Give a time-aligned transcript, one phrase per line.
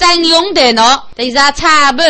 [0.00, 2.02] 真用的喏，得上差不。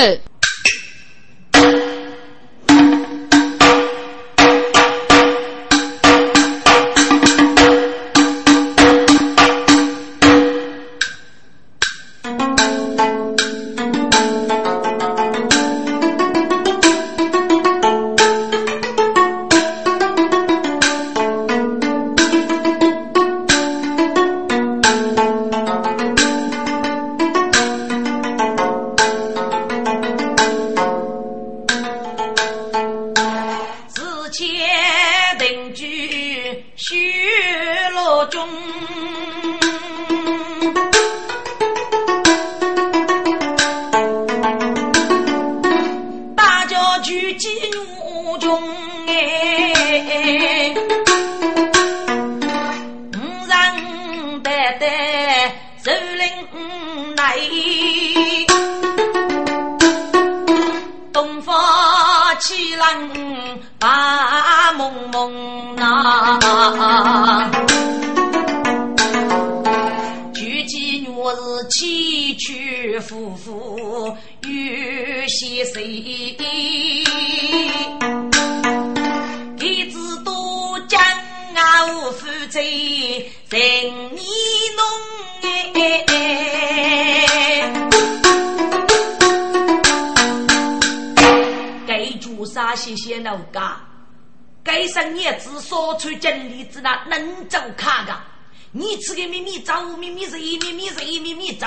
[99.71, 101.67] 个秘密走，秘密是一秘密是一秘密走，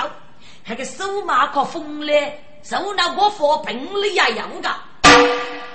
[0.66, 4.68] 那个手马可疯嘞，手拿我佛本里呀样个。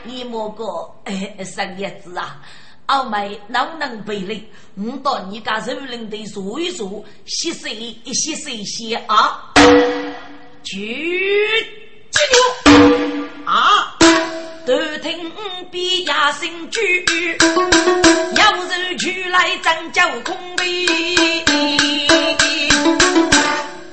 [0.03, 0.63] 你莫个
[1.05, 2.41] 哎生叶子啊，
[2.85, 4.43] 傲妹能能背嘞？
[4.75, 9.51] 我到你家人人的说一说，细细一细细细啊，
[10.63, 11.47] 去
[12.11, 13.88] 记住啊。
[14.69, 15.31] 头听
[15.71, 16.79] 比亚声句，
[18.35, 20.85] 要人去来拯救空杯。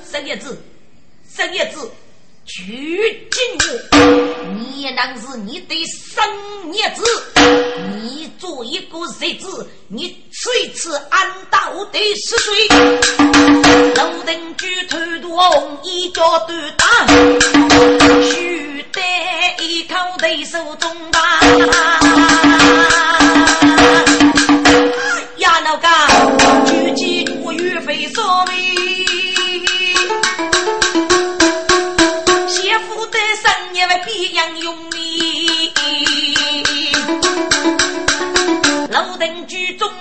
[0.03, 0.61] 三叶子，
[1.27, 1.91] 三叶子，
[2.47, 3.95] 去进我，
[4.55, 6.25] 你能是你的三
[6.71, 7.03] 叶子，
[8.01, 11.59] 你做一个日子，你吃一次安道
[11.91, 12.55] 的是水。
[13.95, 17.05] 楼顶举头动，一脚都打，
[18.23, 19.01] 须得
[19.61, 21.19] 一口对手中吧。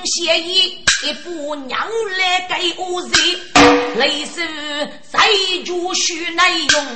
[0.07, 0.79] 写意。
[1.05, 1.79] 一部娘
[2.19, 4.41] 来给我人，类似
[5.13, 6.87] 谁就许内用，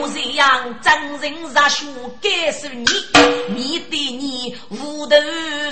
[0.00, 1.84] 我这样真人热血
[2.22, 2.84] 感受你，
[3.52, 5.16] 面对你无头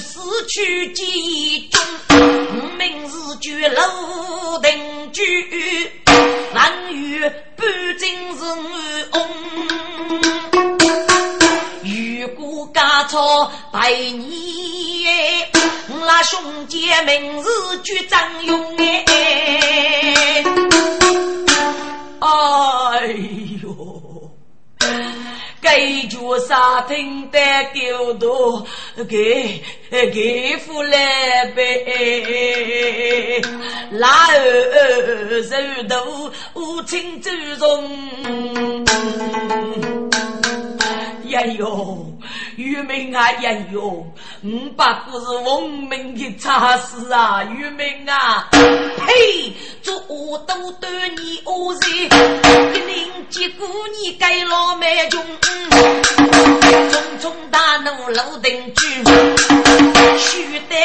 [0.00, 0.18] 死
[0.48, 1.80] 去记忆中，
[2.76, 5.22] 明日绝楼定居，
[6.52, 7.20] 万语
[7.56, 8.44] 半真是
[9.12, 9.16] 翁。
[11.84, 15.48] 如果家错百年，
[16.00, 17.44] 我那兄弟明日
[17.84, 20.42] 就张勇哎！
[22.20, 23.06] 哎
[23.62, 24.30] 呦，
[25.60, 27.38] 该叫啥听得
[27.74, 28.66] 够多，
[29.06, 33.42] 给给付来呗，
[33.90, 35.54] 哪儿受
[35.86, 36.02] 到
[36.54, 37.68] 无情之重？
[41.34, 42.18] 哎呦，
[42.56, 44.04] 玉明啊，哎呦，
[44.42, 49.52] 五百个是亡命的差事啊，玉明啊，嘿！
[49.82, 51.90] 做恶都对你恶人，
[52.74, 53.66] 一领结果
[54.00, 55.24] 你该老蛮穷，
[56.90, 58.88] 重重大怒楼顶举，
[60.18, 60.76] 须得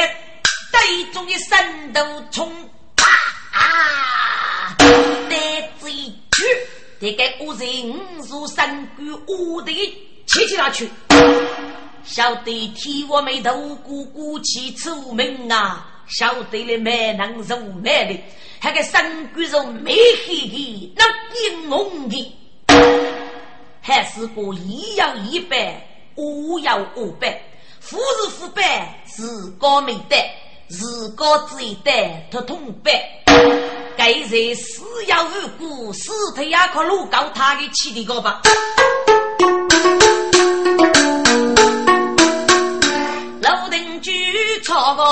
[0.72, 2.02] 对中的神都
[2.32, 2.52] 冲
[3.52, 4.76] 啊！
[4.78, 5.36] 得
[5.80, 5.92] 罪
[6.32, 6.44] 去，
[7.02, 9.72] 这个恶人五入三官恶的。
[10.26, 10.90] 起起他去，
[12.04, 15.92] 晓得替我眉头鼓鼓起出名啊！
[16.08, 18.24] 晓得了没能入美的，
[18.62, 19.96] 那个身骨肉美
[20.28, 22.36] 黑的，那冰红的，
[23.82, 25.84] 还是个一要一百，
[26.16, 27.42] 五要五百，
[27.80, 30.16] 富是富百，自高没得，
[30.70, 31.92] 自高只一得，
[32.32, 32.92] 他通百。
[33.98, 38.42] 该人死要无辜，死他也可路高他的起的高吧。
[43.42, 44.12] 楼顶举
[44.64, 45.04] 草个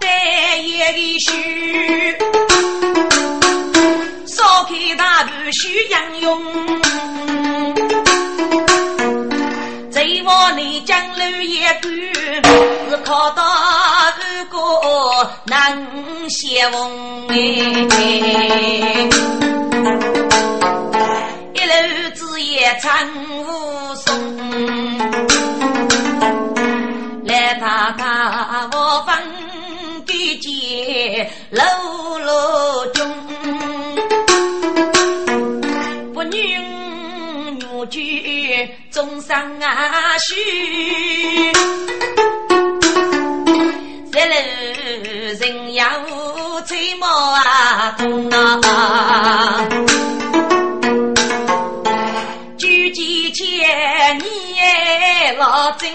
[0.00, 1.32] 带叶的树，
[4.26, 6.42] 少开大步须杨勇，
[9.90, 11.82] 贼王你江路也干，
[12.90, 14.58] 是靠到二哥
[15.44, 16.90] 能相逢，
[21.64, 24.12] 一路子也唱武松，
[27.24, 29.16] 来大家我分
[30.04, 31.62] 给接楼
[32.18, 33.10] 楼中。
[37.90, 41.52] 句终生啊许，
[44.10, 44.34] 这路
[45.38, 45.86] 人要
[46.66, 49.68] 吹毛啊痛啊，
[55.44, 55.90] 老真。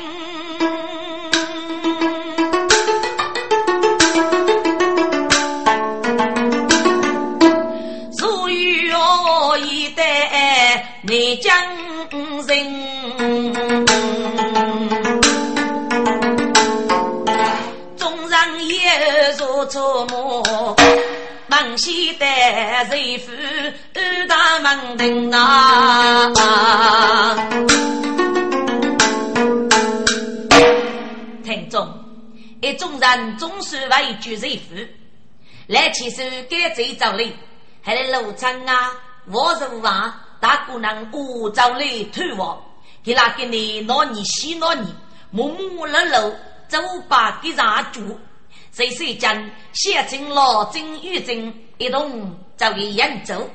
[11.01, 11.51] 你将
[12.45, 12.55] 人，
[17.97, 18.75] 纵然也
[19.39, 20.43] 如错梦，
[21.47, 22.25] 梦西的
[22.91, 23.31] 人夫
[24.27, 26.29] 大门庭啊！
[32.61, 34.75] 一众人总是为救人夫，
[35.67, 37.33] 来起手该最早哩，
[37.81, 38.91] 还得路长啊，
[39.27, 40.25] 我是啊。
[40.41, 42.61] 大姑娘鼓噪来推我，
[43.03, 44.87] 给那给你拿你洗拿你，
[45.31, 46.33] 木木乐乐
[46.67, 46.77] 走
[47.07, 48.17] 把给让住，
[48.71, 53.49] 谁谁讲写成老金玉珍一同走给扬州，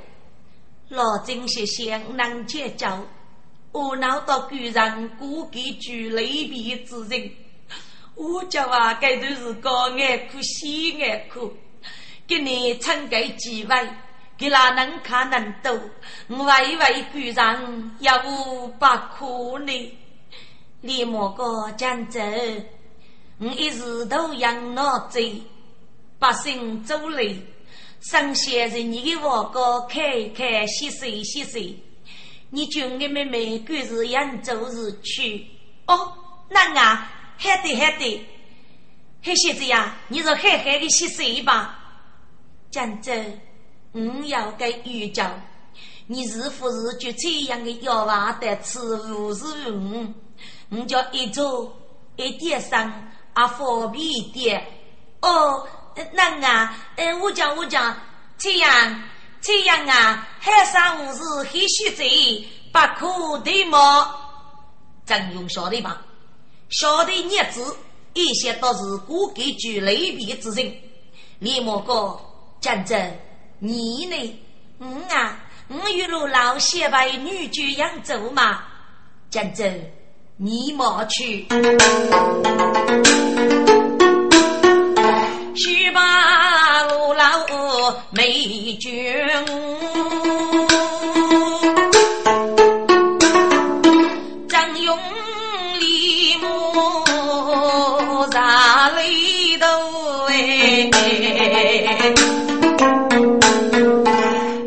[0.89, 3.03] 老金是香囊结交，
[3.73, 7.31] 我闹到居然故给举雷皮之人，
[8.15, 11.53] 我叫啊该都是高爱苦喜爱苦，
[12.27, 13.89] 给你撑个几位。
[14.37, 15.73] 给哪能看能多？
[16.27, 19.99] 为为居然要无把苦呢？
[20.81, 22.21] 你莫个讲走，
[23.39, 25.21] 我一时都养脑子，
[26.19, 27.41] 百姓走累，
[28.01, 31.81] 上些人你给我个开开洗洗洗洗。
[32.51, 35.47] 你叫我妹妹赶是扬州市去？
[35.87, 36.13] 哦，
[36.49, 38.27] 那啊，好的好的，
[39.23, 41.79] 黑小子呀，你就好好的洗洗吧，
[42.71, 43.13] 讲走。
[43.93, 45.31] 我要给预教，
[46.09, 50.13] 你是不是就这样的要娃的吃无是五？
[50.71, 51.73] 我叫一周
[52.17, 54.67] 一点上啊方便一点。
[55.21, 55.67] 哦，
[56.13, 57.97] 那啊，呃，我讲我讲，
[58.37, 59.03] 这样
[59.41, 64.13] 这样啊，海上无事很虚贼，不可对吗？
[65.07, 66.03] 张勇晓得吧？
[66.77, 67.77] 晓得日子，
[68.15, 70.75] 一些都是古给具雷皮之人，
[71.39, 72.19] 李莫哥
[72.61, 73.17] 讲真。
[73.61, 74.41] 你呢？
[74.79, 78.65] 我啊，我与路老先为女婿扬州嘛。
[79.31, 79.65] 江州，
[80.37, 81.47] 你莫去。
[85.55, 87.47] 须把路老
[88.11, 89.17] 美君，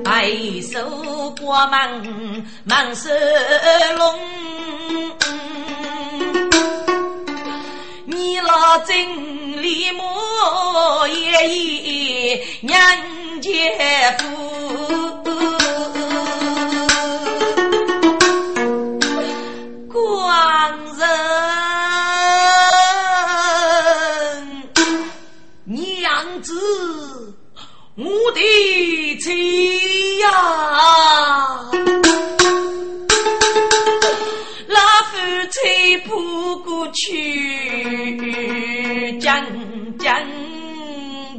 [0.03, 0.29] 白
[0.61, 3.09] 首过门，门是
[3.97, 4.19] 龙。
[8.05, 8.95] 你老真
[9.61, 10.03] 离母
[11.07, 12.79] 也爷娘
[13.41, 13.51] 姐
[14.19, 14.23] 夫。
[19.91, 21.26] 光人。
[35.49, 36.01] 妻呀！
[36.05, 38.19] 扑过去，
[39.19, 39.43] 将
[39.97, 40.13] 将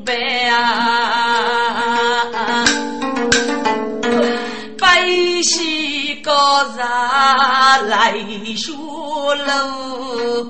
[0.05, 2.25] 白啊！
[4.79, 5.03] 白
[5.43, 8.15] 皙高茶来
[8.57, 8.73] 梳
[9.35, 10.49] 楼，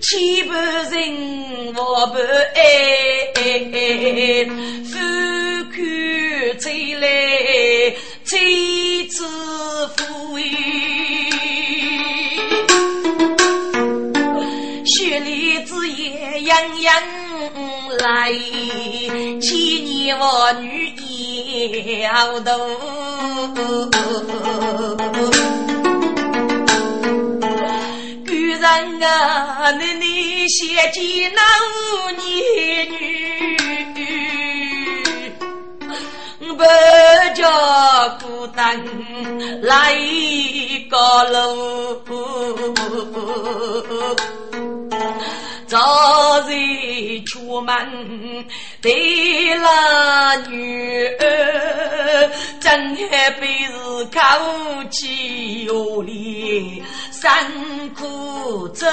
[0.00, 0.54] 千般
[0.90, 2.18] 人我不
[2.54, 2.62] 爱，
[4.84, 4.96] 夫
[5.72, 5.76] 看
[6.60, 7.04] 吹来
[8.24, 9.24] 吹子。
[9.96, 10.42] 富裕，
[14.86, 17.02] 雪里之夜洋洋
[17.98, 18.32] 来，
[19.40, 20.94] 千年我女
[22.02, 22.52] 摇头。
[29.02, 33.58] 啊，你你写进那五年女。
[36.58, 36.64] 不
[37.34, 37.46] 叫
[38.20, 38.82] 孤单
[39.62, 39.94] 来
[40.90, 40.96] 个
[41.30, 42.02] 路。
[45.68, 48.46] 早日出门
[48.80, 58.86] 对了女儿，正海本是靠起哟哩，辛苦走。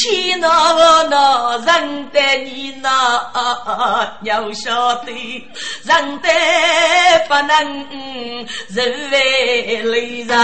[0.00, 0.48] 去哪
[1.10, 4.16] 哪认得你哪？
[4.22, 5.12] 要晓得
[5.84, 6.28] 认得
[7.28, 7.86] 不能
[8.68, 10.36] 人为累人。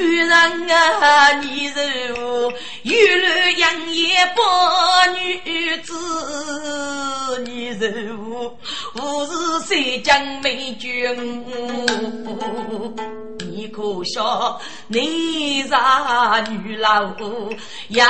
[0.00, 1.74] 古人啊，你是
[2.16, 2.50] 我
[2.84, 3.26] 玉露
[3.58, 4.42] 养眼宝
[5.12, 5.92] 女子，
[7.44, 8.58] 你是我
[8.94, 11.44] 我是谁将美君？
[13.52, 17.14] 你可笑，你啥女老
[17.88, 18.06] 要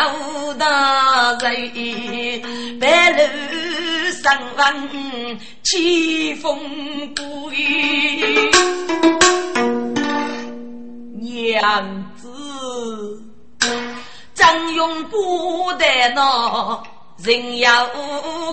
[0.57, 3.19] 大人，白露
[4.23, 4.89] 上温，
[5.65, 6.57] 凄风
[7.17, 8.49] 苦雨，
[11.21, 13.23] 娘子，
[14.33, 15.85] 张勇不得
[16.15, 16.83] 那
[17.19, 17.87] 人要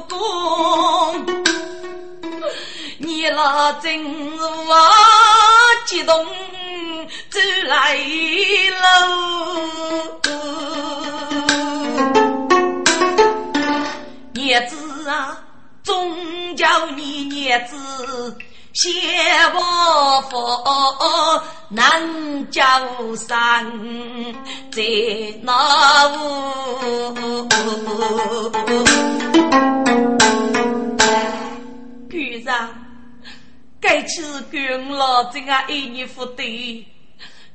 [0.10, 1.26] 功，
[2.98, 4.04] 你那真
[4.38, 4.76] 我
[5.86, 6.26] 激动。
[7.30, 7.96] 走来
[8.82, 10.28] 喽，
[14.34, 15.42] 叶子啊，
[15.84, 16.14] 总
[16.58, 17.78] 叫你叶子
[18.80, 18.92] 谢
[19.56, 22.62] 我佛，难叫
[23.16, 23.66] 山
[24.72, 24.84] 在
[25.42, 27.50] 那屋。
[32.08, 32.70] 局长，
[33.82, 36.86] 该去跟老郑啊一年不对。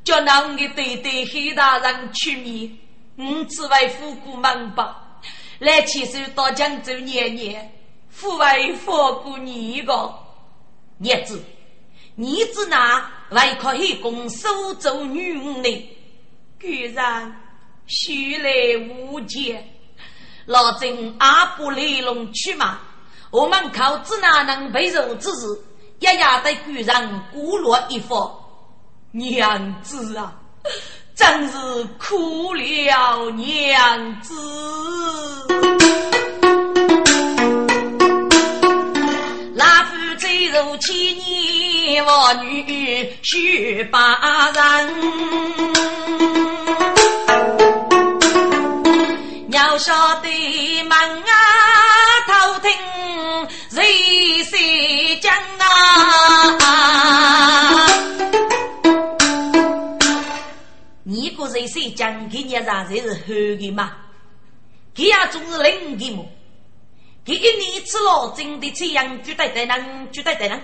[0.03, 2.77] 叫那我的弟弟黑大人出面，
[3.15, 5.21] 我只为富过门吧，
[5.61, 7.73] 来牵手到江州年年，
[8.11, 10.13] 父为佛过你一个
[11.03, 11.43] 日子，
[12.15, 15.89] 你子那还可以供苏州女呢？
[16.61, 17.35] 居然
[17.87, 18.51] 虚来
[18.89, 19.69] 无见，
[20.47, 22.79] 老郑阿不来龙去马？
[23.31, 25.47] 我们靠子哪能被肉之事，
[25.99, 28.39] 一夜的居然孤落一方。
[29.11, 30.33] 娘子啊，
[31.17, 34.35] 真是苦了娘子！
[40.47, 44.95] 如千年我女须把人，
[49.51, 51.33] 要晓得门啊
[52.27, 52.71] 偷听
[53.71, 57.89] 谁谁讲啊？
[61.05, 63.19] 你个人谁讲给你啥才是好
[63.59, 63.93] 的嘛？
[64.95, 66.23] 他也总是冷的嘛。
[67.25, 70.61] 他一年吃了真的这样，绝对得能，绝对得能。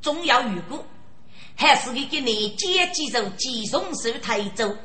[0.00, 0.86] 总要如果
[1.56, 4.76] 还是一个你接几手，几松手抬走，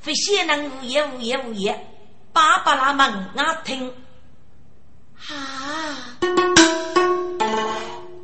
[0.00, 1.84] 非先能无言无言无言，
[2.32, 3.06] 爸爸拉门
[3.36, 3.92] 啊听，
[5.28, 6.16] 啊，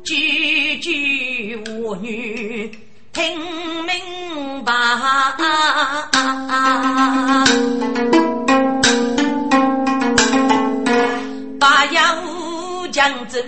[0.05, 2.83] 句句我女。
[3.13, 3.35] 听
[3.83, 4.71] 明白，
[6.11, 7.45] 把
[13.07, 13.39] 要将走，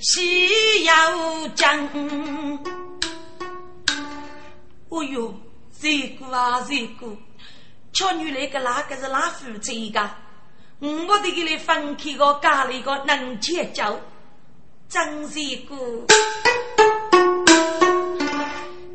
[0.00, 1.88] 西要将。
[4.88, 5.34] 哦哟，
[5.80, 7.16] 这个啊，这个，
[7.92, 10.08] 瞧女那个哪个是哪夫妻个？
[10.80, 14.00] 我得给你分开个家里个能接走，
[14.88, 16.06] 真是个。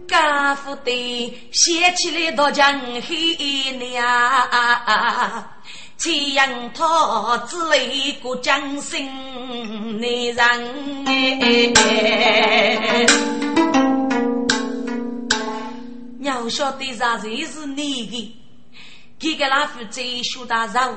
[0.08, 4.06] 家父的写起来多讲黑娘，
[6.04, 11.72] 这样他之类个江心内人哎，
[16.20, 18.36] 要晓得啥才是你的？
[19.18, 20.96] 这个老夫子学大肉，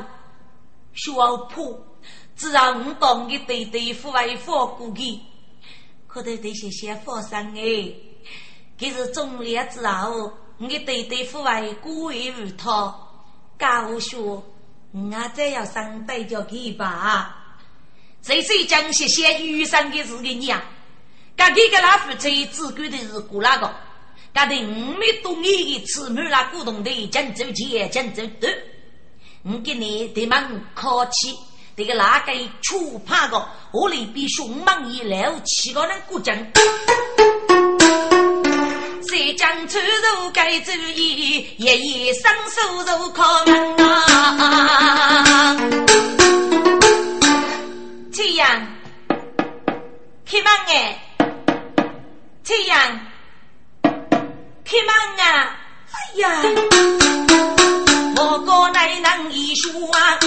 [0.92, 1.12] 学
[1.50, 1.86] 破，
[2.34, 5.22] 只让我当个对对父为父过的，
[6.08, 7.94] 可得得些些发生哎。
[8.76, 12.92] 这是中烈之后，我对对父为孤为无他，
[13.56, 14.42] 教说
[14.98, 17.36] 我再要上代叫给吧。
[18.22, 20.58] 谁谁讲些些余生的事的娘，
[21.36, 23.70] 噶这个老夫妻只管的是过那个，
[24.32, 28.48] 噶的五米多年的吃满了古董的江州钱江州多，
[29.42, 31.36] 我给你对门客气，
[31.76, 36.34] 这个哪个出怕个，我里比凶猛一老七个人过江。
[39.08, 45.56] 谁将出入该注意，夜夜双手入靠门啊！
[48.12, 48.66] 这样，
[50.28, 51.00] 开门哎，
[52.42, 53.00] 这样，
[53.82, 55.56] 开门啊！
[55.92, 56.42] 哎呀，
[58.16, 60.18] 我哥乃能一说啊，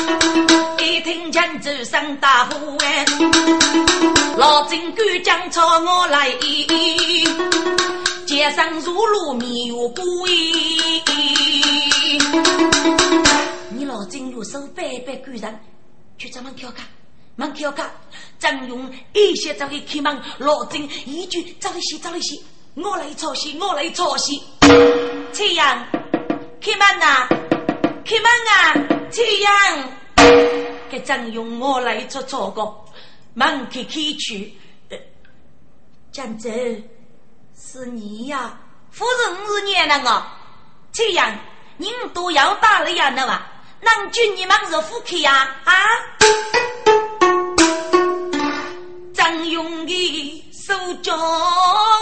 [0.77, 3.05] 一听见这声大呼哎，
[4.37, 6.29] 老金官将朝我来。
[8.29, 10.05] 街上如路迷有鬼，
[13.71, 15.59] 你老金用手摆摆赶人，
[16.15, 16.83] 去咱们跳卡，
[17.35, 17.91] 门跳卡，
[18.37, 22.39] 张勇一些早给开门，老金一句早一些早一些，
[22.75, 24.43] 我来抄袭，我来抄袭。
[25.33, 25.83] 这样，
[26.61, 27.27] 开门呐，
[28.05, 29.89] 开门啊，这样，
[30.91, 32.61] 给张勇我来做做个
[33.33, 34.53] 门开开去，
[36.11, 36.51] 江州。
[37.61, 38.57] 是你呀，
[38.89, 40.23] 夫人是你那个，
[40.91, 41.37] 这样
[41.77, 43.45] 您都要打了呀，那吧？
[43.81, 45.55] 能君你们是夫妻呀？
[45.65, 45.73] 啊！
[49.13, 50.73] 张勇的手
[51.03, 51.15] 脚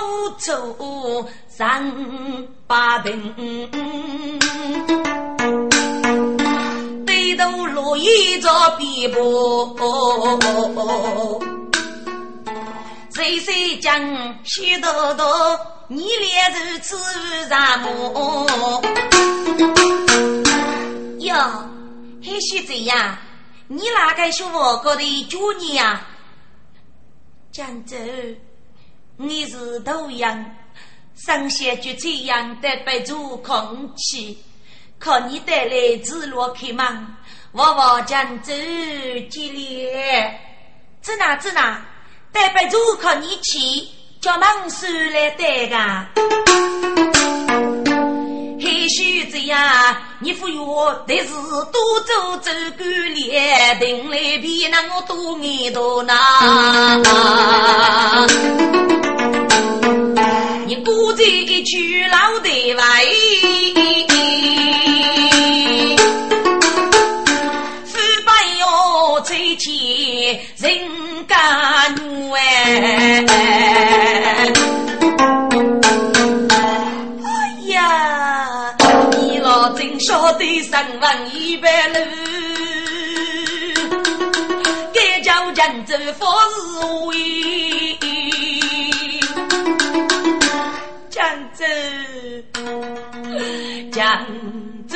[0.05, 1.91] 无措，三
[2.65, 3.69] 八平，
[7.05, 9.75] 低头落一着笔墨。
[13.17, 13.99] 谁谁讲
[14.43, 16.95] 许多多，你俩如此
[17.49, 18.79] 什么？
[21.21, 21.35] 哟，
[22.23, 23.17] 还是这样？
[23.69, 25.99] 你哪个是我国的主人呀？
[27.51, 27.97] 江州，
[29.15, 30.55] 你是头样，
[31.15, 34.43] 上下就这样的被住空气，
[34.99, 37.07] 靠你带来自落开门，
[37.51, 38.53] 我我江州
[39.31, 40.39] 激烈，
[41.01, 41.83] 在哪在哪？
[42.39, 43.87] 代表如靠你去，
[44.21, 45.75] 叫孟叔来带个。
[48.59, 49.57] 还须这样，
[50.19, 56.13] 你服药得是多走走过列，定来比那我多眼多呐。
[60.67, 62.83] 你孤在一区老队外，
[72.79, 73.25] 哎！
[77.23, 77.27] 哎
[77.69, 78.75] 呀，
[79.17, 81.95] 你老真晓得上万一百路，
[84.93, 86.59] 该叫人走佛是
[87.07, 87.97] 为，
[91.09, 91.19] 江
[91.57, 91.65] 州，
[93.91, 93.99] 江
[94.87, 94.95] 州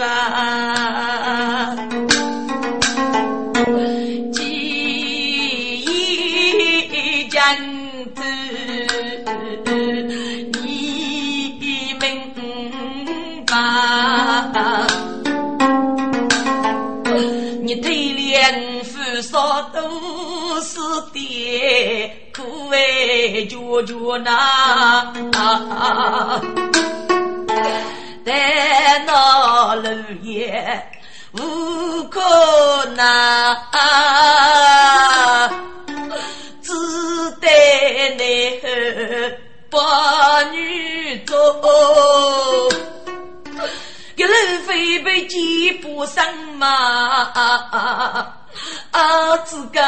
[0.00, 1.23] 啊！
[19.72, 20.78] 都是
[21.12, 25.12] 爹，苦哎脚脚那，
[28.24, 29.88] 但那路
[30.22, 30.86] 也
[31.32, 32.20] 无可
[32.96, 33.56] 奈，
[36.62, 36.72] 只
[37.40, 37.48] 得
[38.16, 38.22] 奈
[38.62, 38.64] 何
[39.70, 41.34] 把女做。
[44.16, 46.24] 一人飞被几不生
[46.56, 48.33] 嘛？
[49.04, 49.80] 啊，子哥，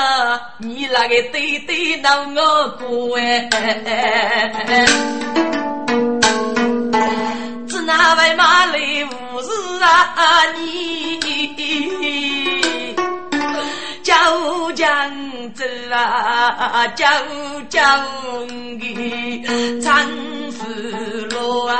[0.58, 3.48] 你那个对对闹我过哎？
[7.66, 9.48] 只那位马来无事
[9.82, 9.88] 啊
[10.54, 11.18] 你？
[14.02, 14.14] 叫
[14.72, 14.84] 江
[15.54, 17.06] 州啊，叫
[17.70, 18.04] 江
[18.78, 20.06] 的长
[20.52, 20.66] 福
[21.30, 21.74] 路啊！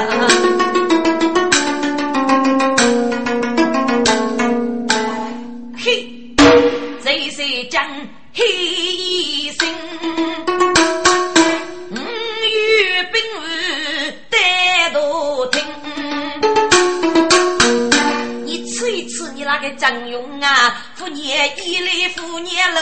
[0.00, 0.69] 嘿，
[8.40, 8.46] 黑
[9.52, 9.60] 心，
[11.90, 13.46] 五月兵日
[14.30, 15.62] 带头听。
[18.46, 22.80] 你吃一吃，你那个张勇啊，虎年一来虎年喽，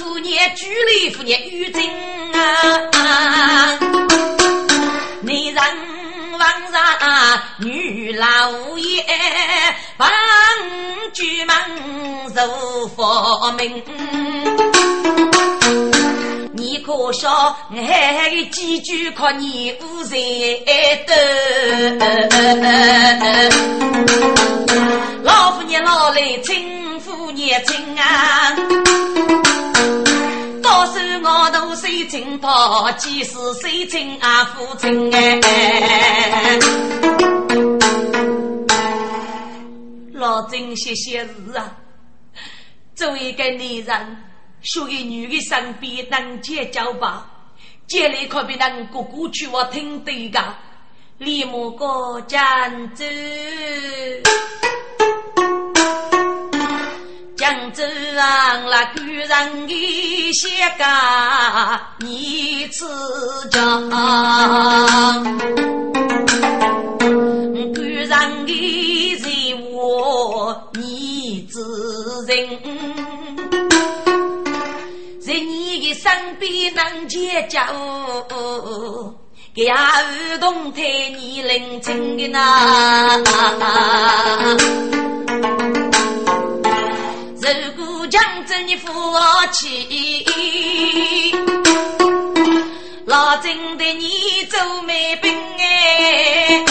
[0.00, 1.84] 虎年举来虎年遇真
[2.32, 3.78] 啊，
[5.20, 5.62] 你让
[6.42, 6.82] 王上
[7.58, 8.26] 女老
[8.76, 9.04] 爷，
[9.96, 10.10] 帮
[11.12, 11.54] 举门
[12.34, 13.80] 受佛命。
[16.52, 20.16] 你可笑，还几句靠你无才
[21.06, 21.14] 的，
[25.22, 28.52] 老夫年老来轻夫年轻啊，
[30.82, 35.38] 到时我都水清泡，几时水清啊父亲哎。
[40.12, 41.76] 老郑些些事啊，
[42.96, 43.58] 作为一个男
[44.00, 44.16] 人，
[44.62, 47.30] 属于女的身边能接交吧，
[47.86, 50.52] 接来可比能哥哥去我听对噶，
[51.18, 53.04] 李木哥江州，
[57.42, 57.82] 江州
[58.14, 60.84] 上那个人的些个
[61.98, 62.84] 你吃
[63.50, 63.58] 家，
[67.74, 68.48] 个人的
[69.16, 69.26] 人
[69.72, 71.58] 我你之
[72.28, 72.32] 人。
[75.20, 77.60] 在你的身边能结交，
[79.52, 80.80] 给儿童太
[81.18, 83.20] 你领情的呐。
[87.42, 87.50] 如
[87.84, 88.88] 果江州你夫
[89.50, 91.34] 妻，
[93.04, 94.08] 老真的你
[94.48, 96.62] 做媒兵哎。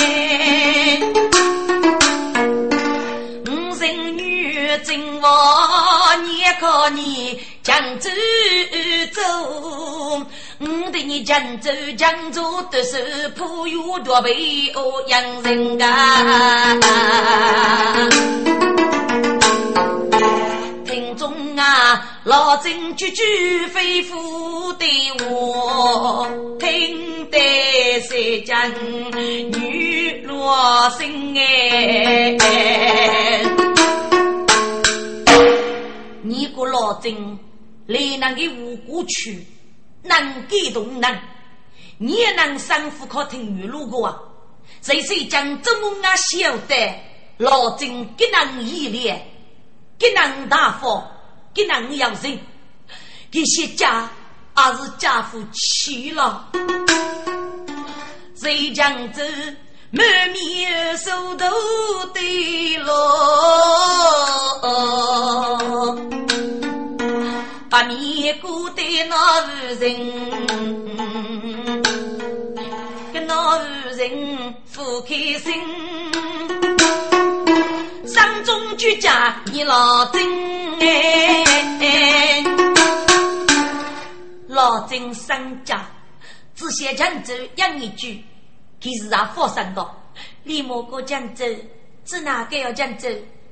[3.47, 8.10] 五生女真王，你可你江州
[9.12, 9.21] 走，
[10.60, 16.77] 我对你江州江州都是普有多备哦洋人啊。
[21.15, 24.86] 中啊，老郑句句肺腑的
[25.19, 26.28] 话，
[26.60, 27.38] 听得
[28.02, 32.38] 谁讲女落心哎。
[36.24, 37.39] 你个老郑，
[37.88, 39.45] 来那个无辜区，
[40.04, 41.19] 能给动人，
[41.97, 44.17] 你也能生活靠听雨路过啊？
[44.82, 46.76] 谁谁讲这么啊晓得？
[47.38, 49.28] 老郑给人依恋。
[50.01, 51.03] 给人大方，
[51.53, 52.35] 给人养生，
[53.29, 54.09] 这些家
[54.55, 56.49] 还是家父气了。
[58.35, 59.23] 谁将这
[59.91, 61.45] 满面手头
[62.15, 62.95] 的咯？
[67.69, 69.41] 把面过的那
[69.75, 69.95] 人，
[73.13, 73.59] 跟那
[73.95, 76.00] 人不开心。
[78.81, 80.19] 居家你老郑
[80.79, 82.43] 哎，
[84.47, 85.85] 老郑生家
[86.55, 88.25] 只写江州养一句，
[88.79, 89.87] 其实啊发生的。
[90.45, 91.45] 李莫过江州，
[92.03, 93.07] 只哪个要江州？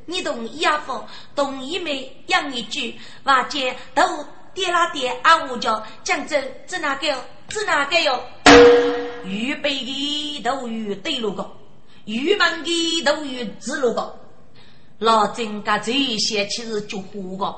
[0.07, 0.81] 你同意啊？
[0.87, 2.11] 否同意没？
[2.25, 4.01] 养一句，瓦姐都
[4.55, 5.45] 爹拉爹啊！
[5.45, 7.15] 我叫江州，只哪个要？
[7.49, 8.19] 只哪个哟？
[9.25, 11.47] 预备的都有对路个，
[12.05, 14.15] 预门的都有指路个。
[14.99, 17.55] 老郑家这些其实就火个，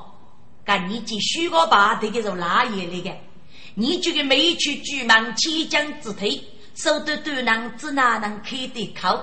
[0.64, 3.20] 干你继续个把这个是哪爷来的？
[3.74, 6.40] 你这个没去举门起将之腿，
[6.76, 9.18] 手都都能只哪能开得口？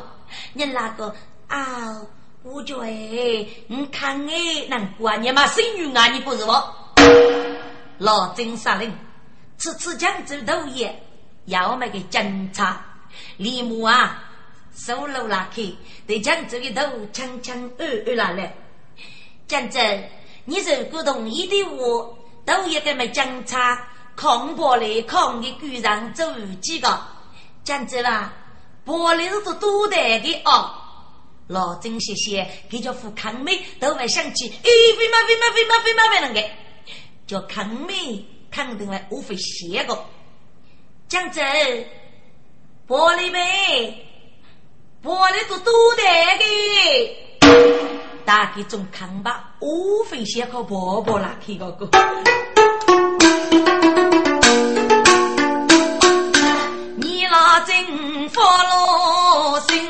[0.52, 1.16] 你那个
[1.48, 2.02] 啊，
[2.44, 2.90] 我就哎，
[3.68, 6.76] 你看哎，难过你妈生女啊，你不是我？
[8.00, 8.92] 老郑杀人，
[9.58, 11.02] 次次江州头爷
[11.46, 12.86] 要么给警察，
[13.38, 14.26] 李木啊。
[14.80, 15.62] 手楼拉开，
[16.08, 18.56] 对江州的头轻轻按按下来。
[19.46, 19.80] 江州，
[20.46, 22.16] 你如果同意的话，
[22.46, 26.24] 都一个么警察扛玻璃扛的路上走
[26.62, 26.98] 几个。
[27.64, 28.34] 江州啊，
[28.86, 30.72] 玻璃是做多大的哦？
[31.48, 36.50] 老郑谢谢，给叫副康妹都会想起，哎，飞马飞马飞马飞马飞那个，
[37.28, 40.06] 叫康妹肯定会无非写个。
[41.10, 41.42] 江州，
[42.88, 44.06] 玻璃杯。
[45.02, 46.04] 玻璃都多大
[46.38, 46.44] 的，
[48.26, 51.90] 大概种看吧，无非先靠婆婆拉开个个。
[56.98, 59.88] 你那真发了心，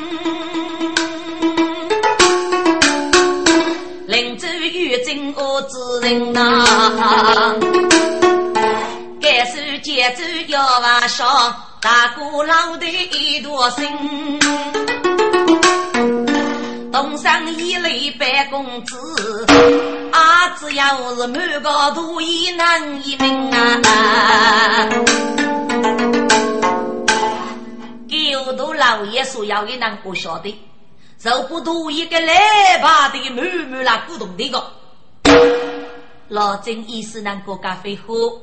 [4.05, 7.55] 临走有真我之人呐，
[9.19, 11.55] 该是节奏要往上。
[11.81, 13.87] 大哥老的一朵心，
[16.91, 19.45] 东上一类办公子，
[20.11, 24.89] 啊，只要是满个肚一男一名啊。
[28.07, 30.59] 九都老爷所要的人不晓得，
[31.19, 34.71] 受不多一个来把的满满那古董的个。
[36.29, 38.41] 老郑意思能国家飞火，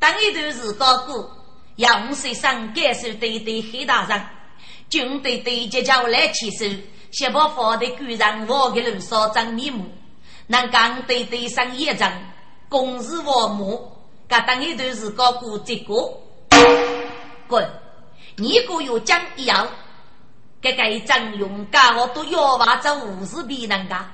[0.00, 1.30] 等一段时间过。
[1.76, 4.20] 杨水生感受对对黑大人，
[4.88, 6.64] 军队对接叫我来起手，
[7.14, 9.84] 先把佛的故人我给人说真面目，
[10.48, 12.10] 能讲对对上一阵，
[12.68, 13.88] 公事我母，
[14.28, 15.94] 搿等一段是高过这个。
[17.46, 17.64] 滚！
[18.34, 19.68] 你个有讲一样，
[20.60, 24.12] 搿个张勇家我都要话这五十比人家，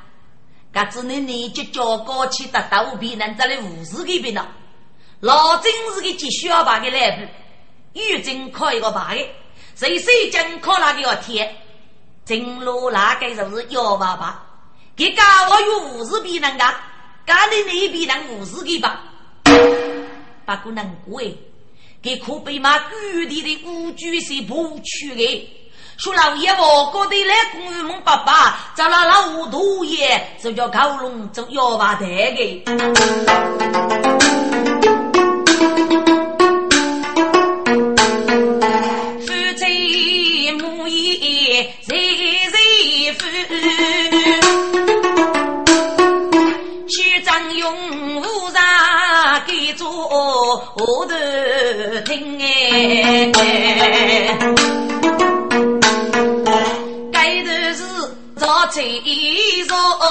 [0.71, 4.47] 搿只能年纪较高去得到比人这里五十个边了。
[5.21, 9.27] 老真是个急需要把个来不，玉真靠一个把的，
[9.75, 11.57] 谁谁讲靠那个要贴，
[12.31, 14.41] 正路那个就是幺八八，
[14.95, 16.73] 给家我有五十比人家，
[17.27, 19.01] 家里那边人五十个吧，
[19.43, 21.33] 不过能过哎。
[22.01, 22.81] 给可被嘛
[23.13, 25.51] 玉帝的五句是不去的，
[25.97, 32.65] 说老爷我哥的来公园梦爸爸，找了老土爷，就叫高龙做幺八台的。
[52.11, 53.31] 听哎，
[57.13, 57.85] 该头是
[58.35, 58.83] 早起
[59.69, 60.05] 床，外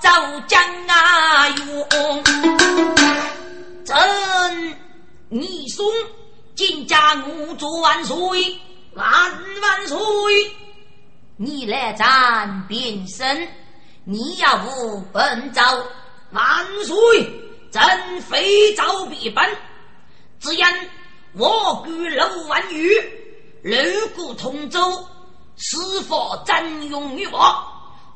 [0.00, 0.08] 走
[0.46, 2.24] 江啊用。
[3.84, 4.76] 朕，
[5.28, 5.86] 你送
[6.54, 8.16] 金家五祝万岁，
[8.94, 9.06] 万
[9.62, 9.98] 万岁！
[11.36, 13.48] 你来战变身，
[14.04, 15.62] 你要无本招，
[16.32, 16.96] 万岁！
[17.70, 19.44] 朕非招必本，
[20.40, 20.64] 只因。
[21.34, 22.94] 我与楼万玉
[23.62, 23.74] 路
[24.16, 25.06] 过通州，
[25.56, 25.76] 是
[26.08, 27.64] 否真用于我？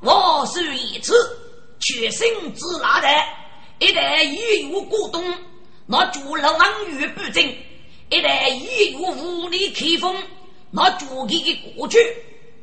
[0.01, 1.15] 我是一次
[1.83, 3.09] 全身之拿的，
[3.81, 5.35] 一旦一有过冬，
[5.87, 7.45] 那住楼万玉不正；
[8.09, 10.17] 一旦一有无力开封，
[10.71, 11.99] 那住给的过去。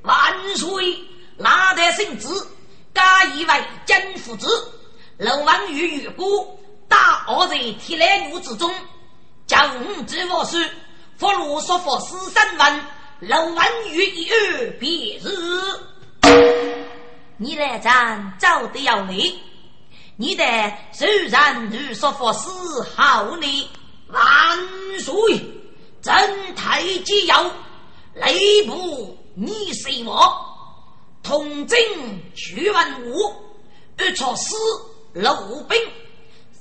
[0.04, 0.18] 万
[0.56, 0.98] 岁！
[1.38, 2.28] 拿得圣旨，
[2.94, 3.54] 加以为
[3.86, 4.48] 真父子。
[5.18, 8.74] 楼万玉遇过，大奥在天来路之中。
[9.46, 10.58] 将五之我书，
[11.18, 12.86] 佛罗说佛四三万，
[13.20, 15.30] 六万余一二别日。
[17.42, 19.34] 你来战走得要累，
[20.18, 20.44] 你得
[20.92, 23.70] 虽然如说佛四好呢，
[24.08, 24.20] 万
[25.00, 25.16] 岁！
[26.02, 27.50] 真太极要
[28.16, 30.38] 雷部，你随我，
[31.24, 31.80] 同征
[32.36, 33.34] 徐万武，
[33.98, 34.58] 一朝死
[35.14, 35.34] 六
[35.70, 35.80] 兵，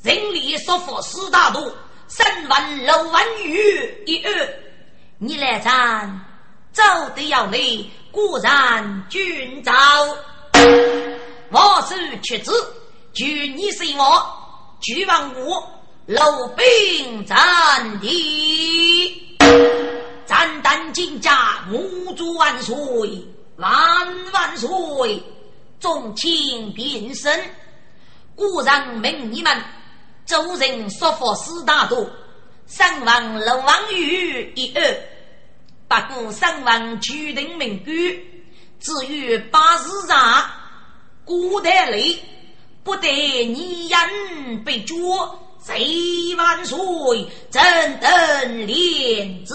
[0.05, 1.73] 人力说佛四大都。
[2.07, 4.49] 三万六万余一二，
[5.19, 6.25] 你来战，
[6.73, 6.83] 走
[7.15, 9.73] 得要累，果然军招。
[11.51, 12.53] 我是屈子，
[13.13, 14.05] 举你随我，
[14.81, 15.71] 举王我，
[16.07, 19.37] 六兵战地，
[20.27, 22.77] 战旦金甲，母祝万岁，
[23.57, 23.71] 万
[24.33, 25.23] 万岁，
[25.81, 27.41] 众卿平身，
[28.37, 29.63] 故人命你们。
[30.27, 32.07] 周人说法四大多，
[32.67, 34.95] 三王六王与一二，
[35.89, 38.38] 不过三王决定名句，
[38.81, 40.45] 至于八字上
[41.25, 42.23] 古代里
[42.85, 46.79] 不得你人被捉，贼万岁，
[47.51, 49.55] 真等连子。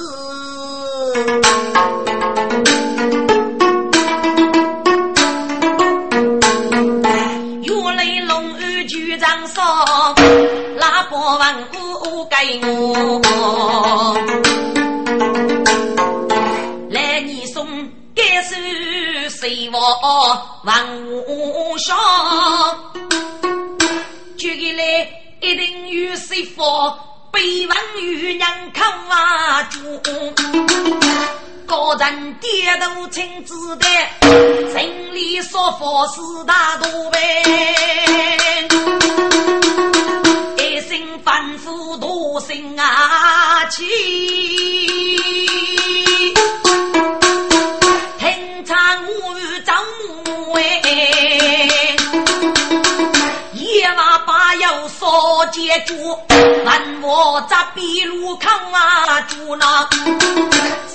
[12.62, 14.17] 我，
[16.91, 18.55] 来你送该手
[19.43, 19.77] 谁我
[20.63, 20.73] 文
[21.27, 21.97] 武上，
[24.38, 24.84] 举起来
[25.41, 26.63] 一定有谁福，
[27.29, 29.79] 百万余人看啊住。
[31.65, 33.86] 高人跌头亲自的，
[34.71, 37.19] 城里说法四大多呗，
[40.58, 43.84] 一心反复多心啊气，
[54.88, 55.93] 少解决，
[56.65, 59.88] 问我在壁路康啊住那，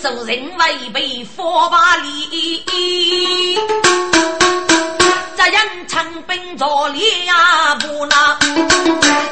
[0.03, 2.63] 受人违背佛法理，
[5.51, 8.39] 人长兵着烈呀不那，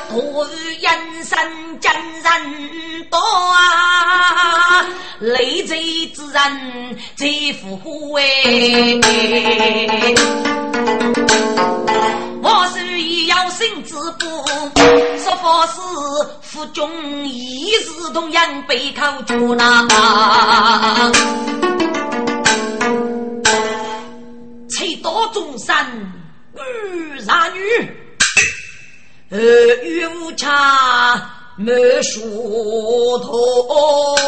[0.08, 1.38] 多遇人生
[1.80, 4.84] 真人多啊，
[5.18, 8.22] 累赘之人最富户哎。
[12.42, 14.26] 我是以要生之不，
[15.18, 15.80] 说法是
[16.40, 19.86] 夫君一日同样背靠住那。
[25.16, 25.74] 七道众生
[26.52, 27.58] 女杀女，
[29.30, 29.38] 儿
[29.82, 34.18] 女无差没疏脱。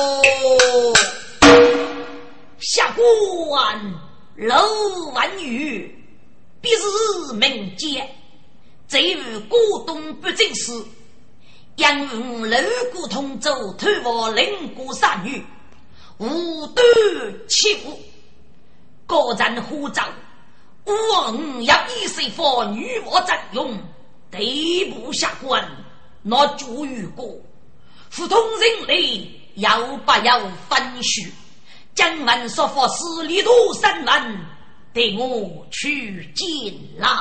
[2.59, 3.07] 下官
[4.37, 5.94] 楼万语。
[6.61, 8.09] 必是民间，
[8.88, 9.16] 在于
[9.48, 10.72] 过东不正事，
[11.77, 12.57] 因楼
[12.92, 15.44] 古通州偷我邻国杀女，
[16.16, 16.85] 无端
[17.46, 17.96] 欺负，
[19.07, 20.03] 个人呼召，
[20.88, 23.79] 我五要一岁佛女我阵用，
[24.31, 25.62] 对不下官，
[26.22, 27.29] 那主与过，
[28.11, 31.31] 普通人类要不要分许？
[31.94, 34.37] 将门说法是力度三万。
[34.94, 37.12] 带我去见来，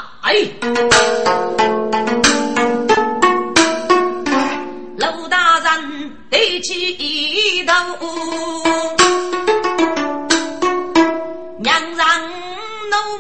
[4.97, 7.73] 陆大人抬起一头，
[11.59, 12.07] 娘让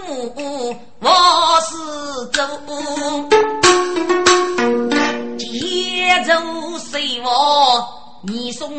[0.05, 1.09] 母我
[1.61, 1.75] 是
[2.33, 2.37] 走，
[5.37, 5.45] 接
[6.25, 6.29] 着
[6.79, 7.27] 随我
[8.23, 8.69] 你送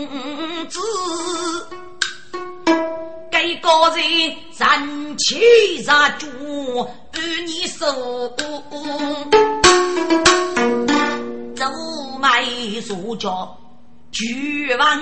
[0.69, 0.79] 子。
[3.31, 7.87] 给个人三七杀猪与你手，
[11.57, 11.71] 走
[12.21, 12.45] 迈
[12.89, 13.57] 如脚
[14.11, 14.99] 绝万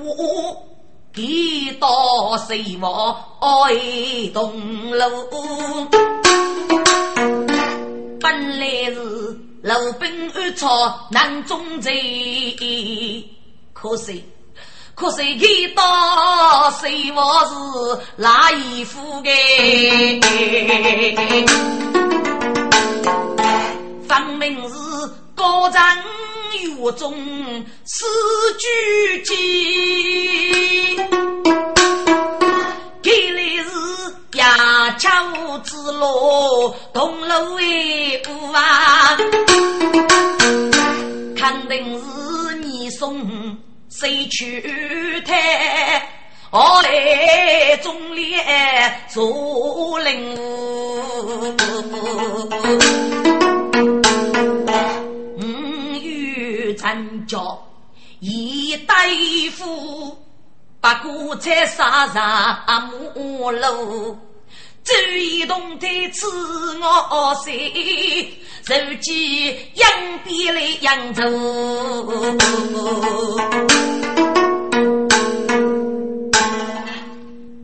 [0.00, 0.73] 物，
[1.14, 5.06] 几多谁我爱同路？
[8.20, 8.98] 本来是
[9.62, 13.24] 路兵暗草难中贼，
[13.72, 14.24] 可惜。
[14.96, 15.46] 可谁看
[15.76, 17.54] 到谁我是
[18.16, 19.30] 哪一副的？
[24.08, 24.74] 分明是
[25.34, 25.80] 高人
[26.62, 28.04] 狱中死
[28.58, 30.96] 拘记，
[33.02, 33.70] 看来是
[34.38, 39.16] 压桥之路同路为伍啊，
[41.36, 43.58] 肯定是你送。
[43.90, 46.08] 谁去抬？
[46.50, 48.44] 我来中烈
[49.08, 51.04] 做领悟。
[56.84, 57.66] 月参教
[58.20, 58.94] 一大
[59.52, 60.18] 夫，
[60.82, 64.14] 不过在沙上木楼。
[64.84, 66.26] 周一动态赐
[66.78, 68.38] 我谁？
[68.66, 69.88] 如今扬
[70.24, 71.22] 鞭来扬州。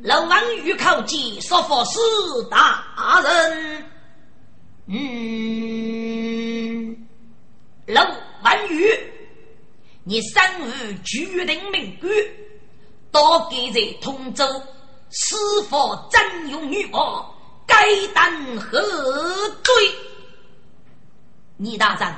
[0.02, 1.98] 楼王御口见说法师
[2.50, 2.82] 大
[3.22, 3.84] 人，
[4.86, 4.96] 嗯，
[7.86, 8.00] 楼
[8.42, 9.09] 王御，
[10.04, 12.12] 你身为巨人名官，
[13.12, 14.44] 多给在通州。
[15.12, 15.34] 是
[15.68, 17.34] 否真用女王？
[17.66, 17.76] 该
[18.14, 18.80] 当何
[19.62, 19.74] 罪？
[21.56, 22.14] 你大人，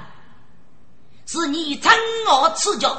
[1.27, 1.90] 是你趁
[2.29, 2.95] 我赐教，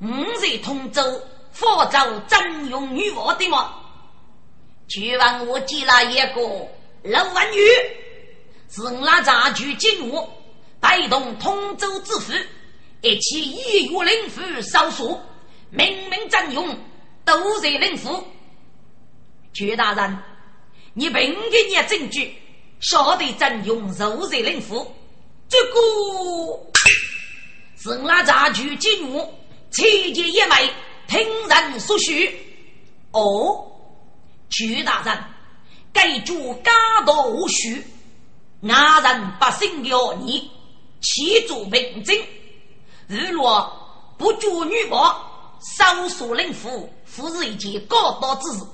[0.00, 0.06] 五
[0.40, 1.02] 在通州
[1.50, 1.98] 佛州
[2.28, 3.74] 真用女王的吗？
[4.86, 6.40] 据闻我见了一个
[7.02, 7.58] 老文女，
[8.70, 10.28] 是我杂剧进屋，
[10.80, 12.32] 带动通州之府
[13.02, 15.20] 一起一月领府搜索，
[15.70, 16.76] 明明真用
[17.24, 18.24] 都在领府。
[19.52, 20.18] 徐大人，
[20.94, 22.34] 你凭给你证据，
[22.80, 24.94] 晓得真用肉在领府，
[25.48, 25.80] 这个
[27.78, 29.34] 是那杂剧进屋，
[29.70, 30.70] 切结一枚，
[31.06, 32.34] 听人所许。
[33.12, 33.70] 哦，
[34.50, 35.24] 徐大人，
[35.92, 36.72] 该主家
[37.06, 37.82] 道无虚，
[38.60, 40.50] 那人不信了你，
[41.00, 42.16] 欺主平正。
[43.08, 43.72] 如若
[44.18, 45.16] 不助女王，
[45.60, 48.64] 搜索领府，复是一件高大之事。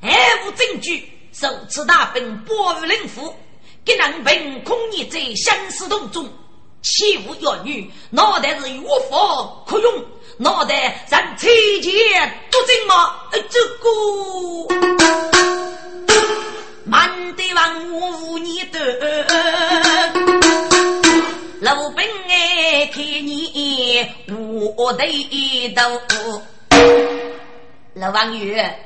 [0.00, 0.10] 还
[0.44, 3.34] 无证据，受此大兵包围领府，
[3.84, 6.26] 给人凭空你在相思洞中
[6.82, 10.04] 欺负弱女，脑袋是无法可用，
[10.38, 11.90] 脑袋让崔杰
[12.50, 13.16] 多正吗？
[13.50, 13.88] 这个
[16.84, 18.78] 满地王我无你的，
[20.14, 20.53] 楼
[21.64, 24.06] 老本哎，看你
[24.76, 25.06] 我的
[26.06, 26.42] 头，
[27.94, 28.78] 老王爷，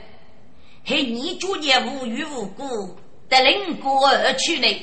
[0.85, 2.97] 嘿，你主业无缘无故
[3.29, 4.83] 得领过而去呢？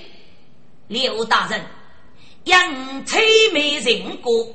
[0.89, 1.65] 刘大人，
[2.43, 4.45] 养催眉人过，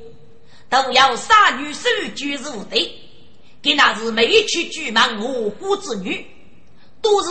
[0.68, 2.92] 都要杀女守举入队，
[3.62, 6.26] 给那是没去举满无辜之女，
[7.00, 7.30] 都是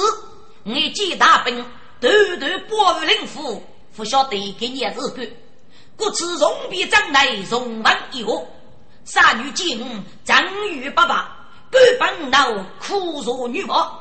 [0.63, 1.63] 你见大兵，
[1.99, 3.61] 断断保护领府，
[3.95, 5.27] 不晓得给你日干。
[5.99, 8.31] 故此，容比将来容王一个，
[9.03, 9.85] 杀女见我
[10.23, 11.37] 张玉爸爸，
[11.69, 13.91] 敢本闹苦若女娃。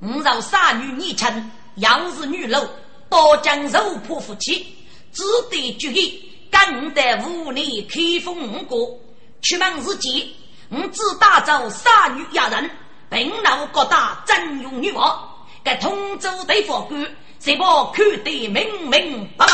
[0.00, 2.66] 吾若杀女逆臣，杨氏女奴，
[3.10, 4.74] 多将肉破夫妻，
[5.12, 8.98] 只得决意，敢得无力开封国。
[9.42, 10.34] 出门之际，
[10.70, 12.70] 吾只打造杀女压人，
[13.10, 15.22] 并闹各大征用女娃，
[15.62, 17.06] 该通州对法官，
[17.38, 19.52] 谁不看得明明白白？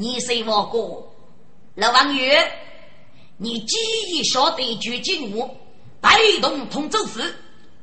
[0.00, 0.78] 你是我哥，
[1.74, 2.50] 老王爷，
[3.36, 3.76] 你既
[4.08, 5.54] 已晓得绝境我，
[6.00, 7.20] 带动同州府，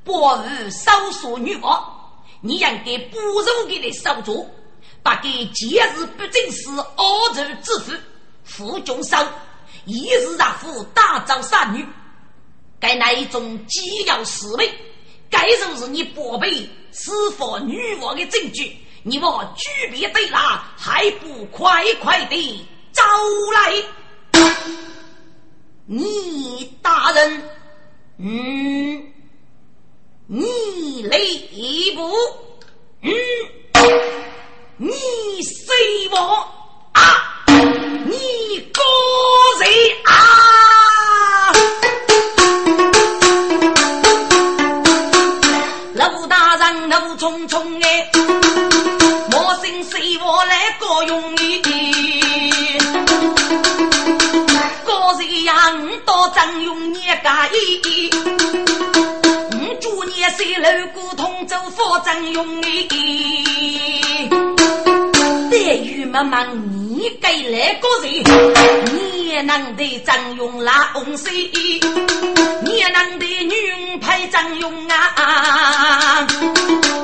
[0.04, 4.50] 保护少数女王，你应该不容给的守住，
[5.04, 7.92] 把给节日不正是恶人之父，
[8.44, 9.32] 负重伤，
[9.86, 11.86] 一日让夫大招杀女，
[12.80, 14.74] 该哪一种既要侍卫，
[15.30, 18.76] 该就是你宝贝释放女王的证据。
[19.10, 23.02] 你我举别对拿，还不快快的招
[23.54, 23.82] 来？
[25.86, 27.42] 你大人，
[28.18, 29.14] 嗯，
[30.26, 32.14] 你来一步，
[33.02, 33.14] 嗯，
[34.76, 34.92] 你
[35.42, 35.74] 谁
[36.12, 36.46] 我
[36.92, 37.46] 啊？
[37.48, 38.82] 你个
[39.62, 39.70] 人
[40.04, 40.12] 啊？
[45.94, 48.12] 老大人怒冲冲哎！
[50.38, 51.64] 我来告用你，
[54.86, 58.12] 高人呀，你到张用你家意，
[59.52, 62.88] 我祝你水楼古通州发张用你，
[65.50, 68.24] 待遇妈妈你给来个人，
[68.94, 71.50] 你也能得张用拉红水，
[72.62, 76.28] 你也能得女配张用啊，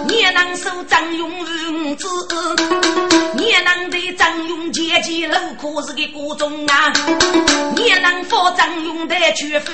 [0.08, 3.13] 你也能收张用儿子。
[3.54, 6.92] 也能对张勇阶级路可是个国中啊，
[7.78, 9.72] 也能发张勇的全副。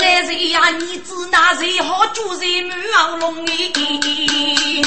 [0.00, 4.84] 来人呀，你知那谁好主人满喉咙咦？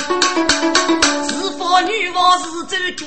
[1.29, 3.05] 是否女王是走脚？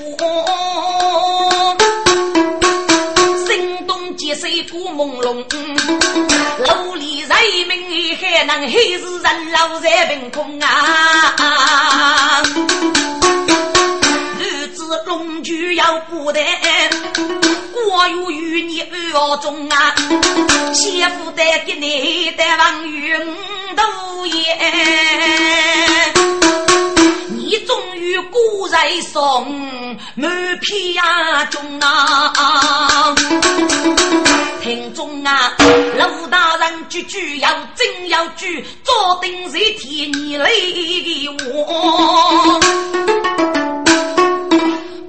[3.47, 5.45] 心动结水过朦胧，
[6.67, 7.29] 楼里人
[7.69, 12.43] 民还能还是人老在凭空啊？
[15.07, 16.41] 龙驹要不得，
[17.89, 19.95] 我有与你二中啊，
[20.75, 23.17] 媳妇带给你带望云
[23.77, 24.43] 都也，
[27.37, 29.49] 你终于故人送
[30.17, 31.01] 满片
[31.51, 33.15] 中啊，
[34.61, 35.53] 听中啊，
[35.97, 40.51] 陆大人句句要真要句，坐定在天你来
[41.55, 42.61] 我。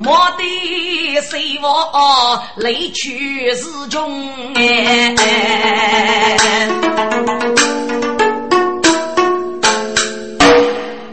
[0.09, 5.13] 我的谁我泪去是穷哎！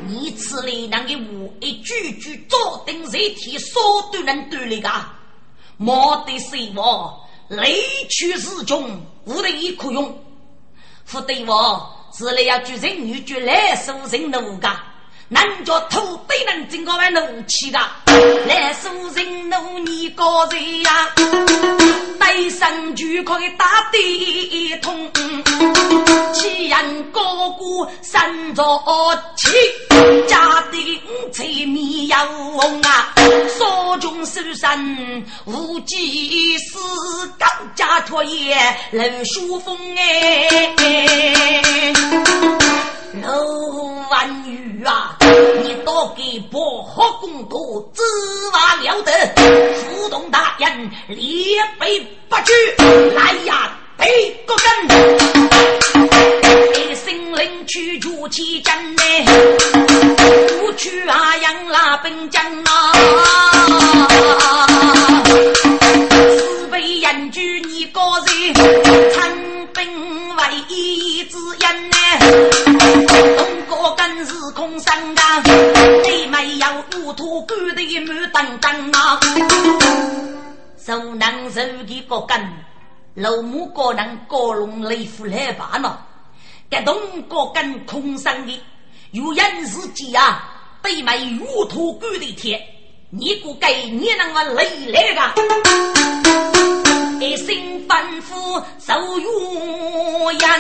[0.07, 3.83] 你此里那个我一句句坐定在天，说
[4.13, 4.89] 都能对了个。
[5.85, 7.75] 我的谁我泪
[8.09, 10.17] 去是中，无的一可用。
[11.11, 11.85] 不对我
[12.17, 14.69] 是来要举人女举来收人奴个。
[15.29, 17.79] 男家土匪人经过玩怒气的，
[18.47, 21.09] 来苏人怒你个人呀，
[22.21, 25.11] 带上就可以打得通，
[26.35, 28.85] 欺人高过三座
[29.35, 29.51] 气，
[30.29, 31.01] 家丁
[31.33, 33.15] 财迷要红啊，
[33.59, 34.79] 少中受伤
[35.47, 36.79] 无忌死，
[37.39, 38.55] 高家托业
[38.91, 40.75] 冷书风哎。
[43.23, 45.17] 楼万玉啊，
[45.63, 48.03] 你多给薄荷公多，知
[48.51, 49.13] 话了得。
[49.75, 52.53] 府东大人列备不举，
[53.15, 54.89] 来呀，背个根。
[56.73, 59.03] 给心灵去除其真呢，
[60.61, 62.93] 不去啊，养拉兵将啊。
[65.27, 68.55] 四位人居你个人，
[69.13, 69.33] 参
[69.73, 71.14] 兵为一。
[73.97, 75.43] 真是空山岗，
[76.03, 76.67] 你没有
[77.01, 79.21] 乌土干的满登登啊！
[80.79, 82.41] 受难受的个根，
[83.15, 86.07] 老母个人高龙雷夫来罢了。
[86.71, 88.61] 这东个根空生的，
[89.13, 90.43] 有人自己啊，
[90.83, 92.61] 对埋如土狗的天，
[93.11, 95.21] 你估计你能么累来个？
[97.21, 99.29] 一心吩咐受冤
[100.43, 100.51] 啊！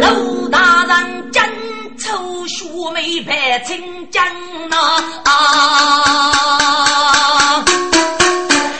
[0.00, 1.42] 陆大人真
[1.98, 4.24] 丑，秀眉白清江
[4.68, 4.76] 呐！
[5.24, 5.32] 啊！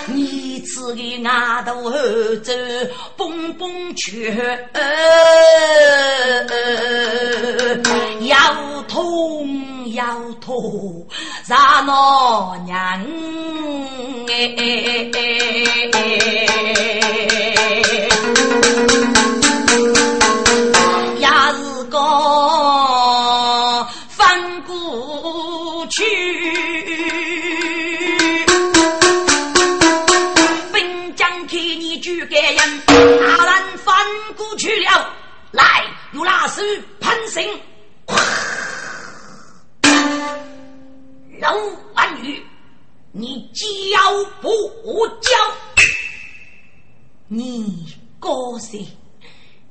[0.07, 1.93] 你此个牙头后
[2.43, 2.53] 走，
[3.17, 4.35] 蹦蹦去，
[8.23, 8.37] 腰
[8.89, 9.75] 痛。
[9.95, 10.05] 摇
[10.41, 11.07] 头，
[11.47, 12.77] 让我娘
[14.29, 14.35] 哎，
[21.19, 21.99] 也是个
[24.09, 26.05] 翻过去，
[30.73, 32.95] 本将替你举个人，大
[33.45, 33.53] 人
[33.85, 33.95] 翻
[34.37, 35.13] 过去了，
[35.53, 36.63] 来，有那手
[37.01, 37.45] 喷神。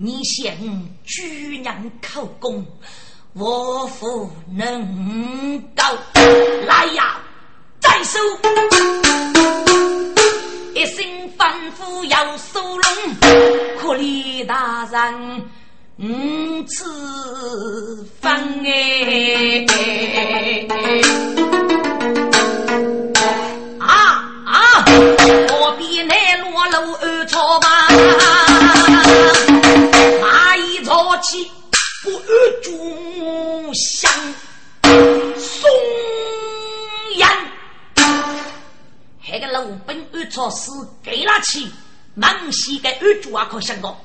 [0.06, 0.54] 你想
[1.06, 2.66] 居人口供，
[3.32, 5.82] 我不能够。
[6.68, 7.22] 来呀，
[7.80, 8.20] 再收！
[10.74, 11.50] 一心吩
[11.80, 12.84] 咐要收拢，
[13.80, 15.42] 可怜大人。
[15.98, 19.66] 五次分哎，
[23.80, 23.88] 啊
[24.46, 24.84] 啊！
[25.50, 27.88] 我比那落楼二朝吧，
[31.34, 31.52] 起
[32.04, 34.12] 不二炷香，
[35.36, 35.68] 松
[37.16, 37.28] 烟。
[39.28, 40.70] 那个老本二朝是
[41.02, 41.72] 给了起，
[42.14, 44.00] 满西个二炷啊，可想到。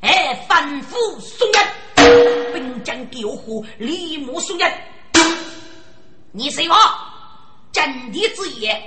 [0.00, 4.72] 哎，反复送人，兵将救护，立马送人。
[6.32, 6.76] 你是我
[7.70, 8.82] 阵地之业，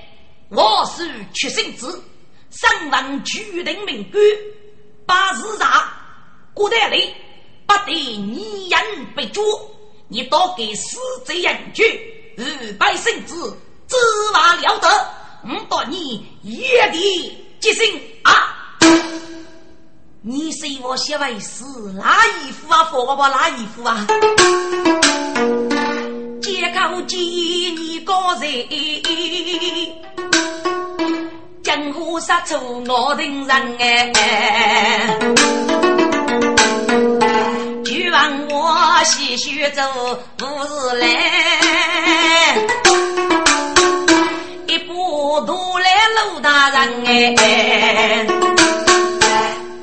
[0.49, 2.03] 我是屈生子，
[2.51, 4.21] 身王举人名官，
[5.05, 5.71] 八字上
[6.53, 7.13] 过得里，
[7.66, 9.43] 不得你人被捉。
[10.07, 11.84] 你多给死贼人去，
[12.38, 12.45] 二
[12.78, 13.57] 百圣子，
[13.88, 13.95] 知
[14.32, 14.88] 话了得，
[15.43, 17.84] 我到你夜地接生
[18.22, 18.78] 啊！
[20.22, 21.63] 你说我写为是
[21.95, 22.84] 哪一副啊？
[22.86, 24.05] 佛我哪一副啊？
[26.39, 28.70] 借口见你个人，
[31.63, 34.13] 江湖杀出我等人哎！
[38.16, 39.82] 就望我细学走
[40.38, 41.05] 不是来，
[44.68, 45.89] 一步都来
[46.24, 48.26] 刘大人哎！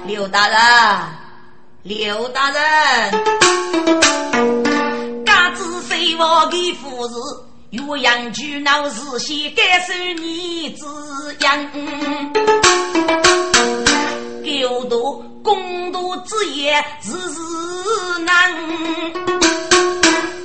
[0.06, 0.58] 刘大人，
[1.82, 3.12] 刘大人，
[5.26, 10.86] 家子随我的夫子，岳阳举闹事先该受你之
[11.40, 11.68] 养，
[14.42, 16.72] 狗多公多之业
[17.02, 18.52] 日日难。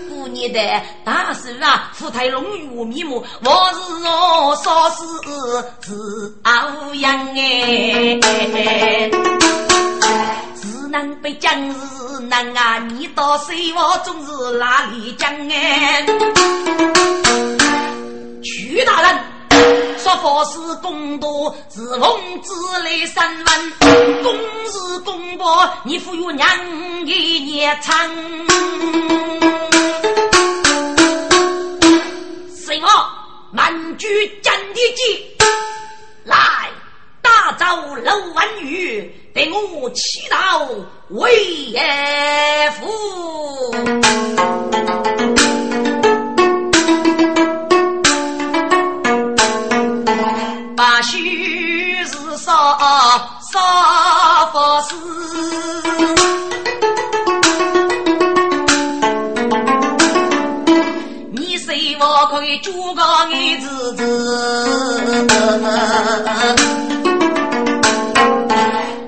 [0.09, 0.59] 过年的
[1.03, 5.03] 大寿啊，福泰龙玉面目，我是我少时
[5.81, 8.19] 是傲阳哎。
[10.55, 12.79] 是能被将是能啊！
[12.79, 16.05] 你到谁我总是哪里讲哎？
[18.43, 19.19] 徐大人
[20.07, 21.27] 说佛是公道，
[21.69, 24.33] 是奉旨来审问，公
[24.71, 26.47] 事公报，你赋予娘
[27.05, 28.09] 的孽长。
[32.55, 32.87] 是我
[33.51, 34.07] 满居
[34.41, 35.35] 真的计
[36.23, 36.35] 来。
[37.21, 40.65] 大招楼万语，对我祈祷
[41.09, 41.73] 为
[42.79, 42.87] 夫。
[50.77, 52.77] 把须是少
[53.51, 53.59] 少
[54.53, 54.95] 佛事，
[61.31, 64.05] 你随我可以做个女子子。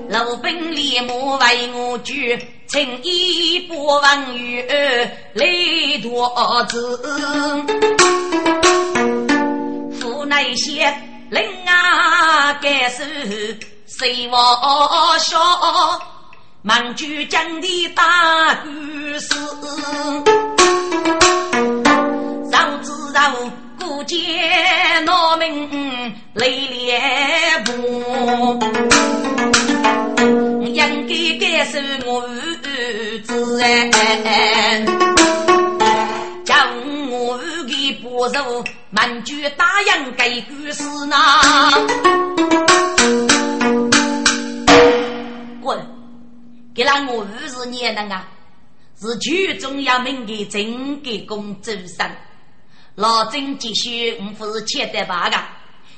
[0.08, 4.60] 老兵立马为我举，请一不问语
[5.34, 5.46] 来
[6.02, 6.28] 多
[6.68, 7.00] 子，
[10.00, 10.92] 府内些
[11.30, 13.56] 人啊，该是
[13.86, 15.38] 谁我笑？
[16.62, 19.36] 忙举将的大官司。
[23.32, 24.18] 我孤见
[25.04, 28.58] 农民泪连婆，
[30.64, 30.74] 应
[31.06, 32.28] 该感受我
[33.22, 33.28] 自
[33.60, 33.88] 然，
[36.44, 36.56] 将
[37.08, 41.16] 我的不如满句答应给故事呢。
[45.62, 45.78] 滚！
[46.74, 48.26] 给那我是念的啊，
[49.00, 52.10] 是全中央民的政改工主身。
[52.96, 55.30] 老郑继续，我不是欠得吧？
[55.30, 55.38] 个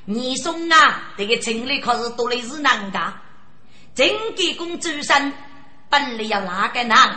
[0.04, 3.12] 你说啊，这个城里可是多的是难的。
[3.94, 5.32] 政改工主身
[5.88, 7.16] 本来要哪个难？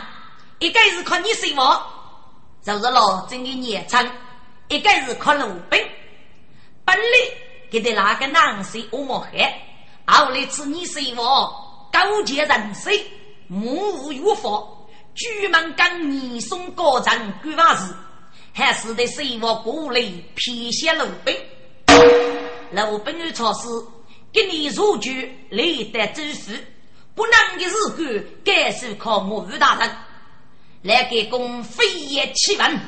[0.58, 1.82] 一个是靠你什么？
[2.64, 4.02] 就是老郑的年长，
[4.68, 5.80] 一个是靠鲁本。
[6.84, 7.02] 本来
[7.70, 9.60] 给的哪个难是我莫害，
[10.06, 11.88] 后来是你什么？
[11.92, 12.90] 勾结人士，
[13.46, 14.50] 目无有法，
[15.14, 17.94] 举门跟你送高层官法事，
[18.52, 20.00] 还是得谁我过来
[20.34, 21.34] 批写路兵？
[22.72, 23.68] 路兵的措施，
[24.32, 26.64] 给你入局立得知识，
[27.14, 29.90] 不能的日干，该是靠我吴大人
[30.82, 32.80] 来给公飞也气问，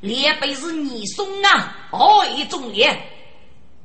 [0.00, 2.96] 连辈是你送啊，何以重烈？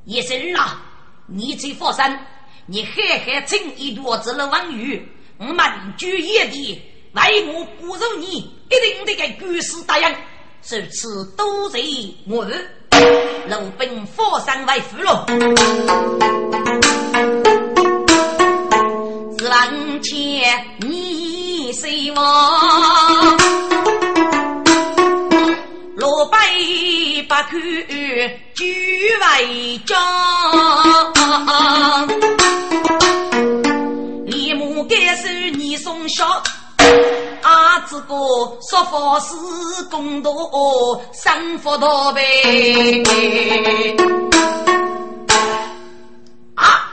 [0.04, 0.80] 叶生啊，
[1.26, 2.26] 你去佛山。
[2.66, 5.06] 你海海称一多子了王宇，
[5.38, 6.80] 我满居野地，
[7.12, 8.36] 为我不如你，
[8.70, 10.08] 一定得给军师答应。
[10.08, 11.76] 如此都是
[12.26, 15.26] 我，路兵佛山为父喽。
[19.38, 22.83] 是王前你谁王？
[27.50, 27.58] 口
[28.54, 29.96] 举为将。
[34.86, 36.42] 该是你送孝，
[37.42, 38.14] 阿子哥
[38.68, 39.34] 说法是
[39.90, 40.30] 公道，
[41.12, 42.22] 生福大呗。
[46.54, 46.92] 啊！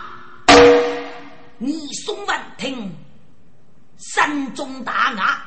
[1.58, 2.96] 你送文听，
[4.16, 5.38] 山中大牙，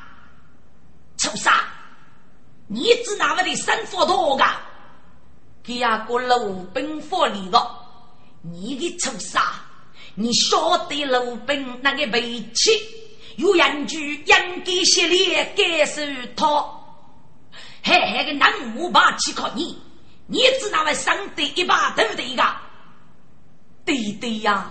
[1.17, 1.65] 臭傻！
[2.67, 4.61] 你知哪个的生福大噶？
[5.65, 7.75] 给阿个路兵发力了，
[8.43, 9.63] 你的臭傻！
[10.15, 12.71] 你晓得鲁本那个脾气，
[13.37, 16.03] 有人句应该写烈该受
[16.37, 16.47] 他，
[17.83, 19.77] 还还个南无霸气靠你，
[20.27, 22.45] 你只那位上得一把对不对个？
[23.87, 24.71] 对对呀，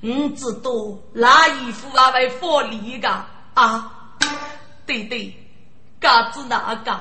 [0.00, 0.70] 你知道
[1.14, 3.08] 哪一副那位佛理个
[3.54, 4.16] 啊？
[4.84, 5.32] 对对，
[6.00, 7.00] 嘎子哪个？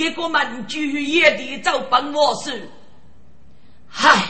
[0.00, 2.54] 给个满句也得找帮我说，
[3.86, 4.24] 嗨，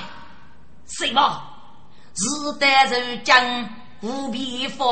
[0.88, 1.42] 谁嘛？
[2.16, 3.68] 是得如将
[4.00, 4.84] 无皮法，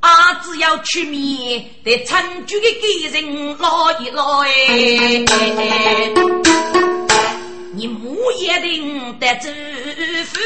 [0.00, 4.50] 啊，只要出面得参军的给人捞一捞哎，
[7.74, 10.40] 你木一定得知府，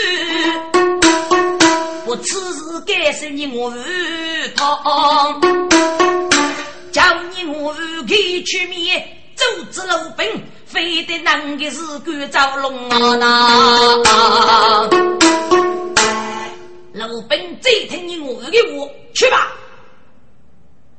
[2.07, 3.73] 我此事该是你我
[4.57, 5.41] 堂，
[6.91, 7.73] 叫你我
[8.09, 10.27] 给出面走之路本，
[10.65, 12.97] 非得能个是干造龙啊！
[16.95, 18.53] 鲁本再听你我的话，
[19.15, 19.53] 去吧，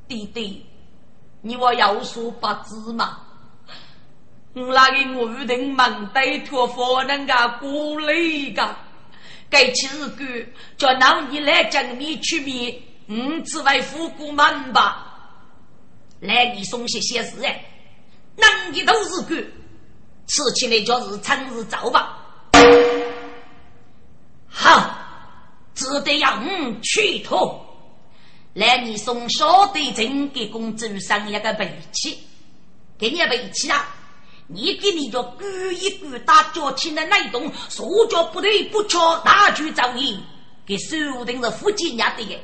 [0.08, 0.64] 弟弟，
[1.42, 3.18] 你我有所不知嘛？
[4.54, 8.14] 我那个我等忙带托佛能个过来
[8.54, 8.76] 个，
[9.50, 10.28] 该起日干
[10.78, 15.02] 叫老你来讲你去面，你，只为富过门吧？
[16.22, 17.66] 来，你送些些事哎，
[18.38, 19.44] 能的都是干，
[20.28, 22.18] 吃起来就是趁日早吧。
[24.48, 24.92] 好。
[25.78, 27.62] 只得要我去脱，
[28.54, 32.18] 来你送小队长给公主上一个背气，
[32.98, 33.86] 给你背气啊！
[34.48, 40.24] 你给你叫故意鼓打脚气的那种，手脚不对不巧，大举找你，
[40.66, 42.40] 给锁定是附近家的，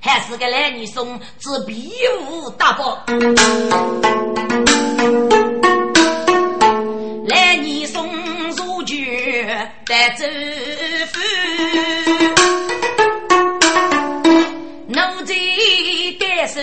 [0.00, 1.92] 还是个来你送只比
[2.26, 3.04] 武大宝，
[7.26, 8.08] 来你送
[8.52, 9.06] 入局
[9.86, 10.24] 带走
[11.12, 11.20] 夫。
[16.46, 16.60] 手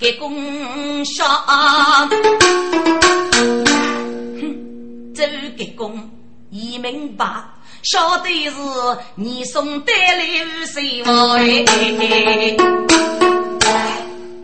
[0.00, 1.28] 给公上，
[4.40, 6.10] 哼，这给公
[6.50, 7.24] 一明白，
[7.88, 8.50] 晓得是
[9.14, 10.26] 你送带来
[10.66, 11.64] 谁王哎，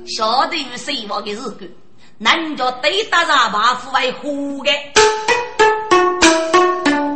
[0.07, 1.74] 晓得谁王的日子，
[2.18, 4.30] 人家对打上把夫为活
[4.62, 4.70] 的，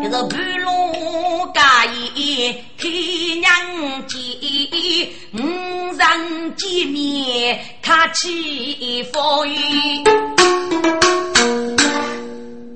[0.02, 1.84] 就是半路家
[2.16, 2.88] 业开
[3.38, 3.46] 娘
[4.08, 4.18] 家。
[5.32, 5.38] 五
[5.92, 10.02] 人见面，客气风雨。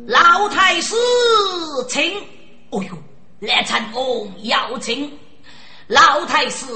[0.07, 0.94] 老太师
[1.88, 2.14] 请，
[2.70, 2.90] 哦呦，
[3.41, 5.18] 来成功要请
[5.86, 6.66] 老太师，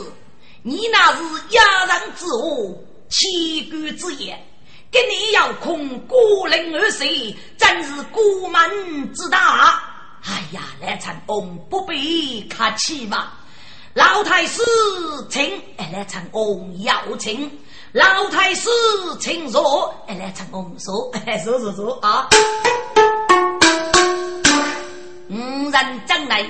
[0.62, 2.74] 你那是压人之恶，
[3.10, 4.42] 欺君之言，
[4.90, 7.04] 跟你要空孤零而死，
[7.58, 9.78] 真是孤门之大。
[10.22, 13.32] 哎呀，来成功不必客气嘛，
[13.92, 14.62] 老太师
[15.28, 17.50] 请，来成功要请。
[17.92, 18.70] 老太师，
[19.20, 19.94] 请坐。
[20.08, 21.12] 哎，来唱功说，
[21.44, 22.26] 坐坐坐啊！
[25.30, 26.44] 五人将来，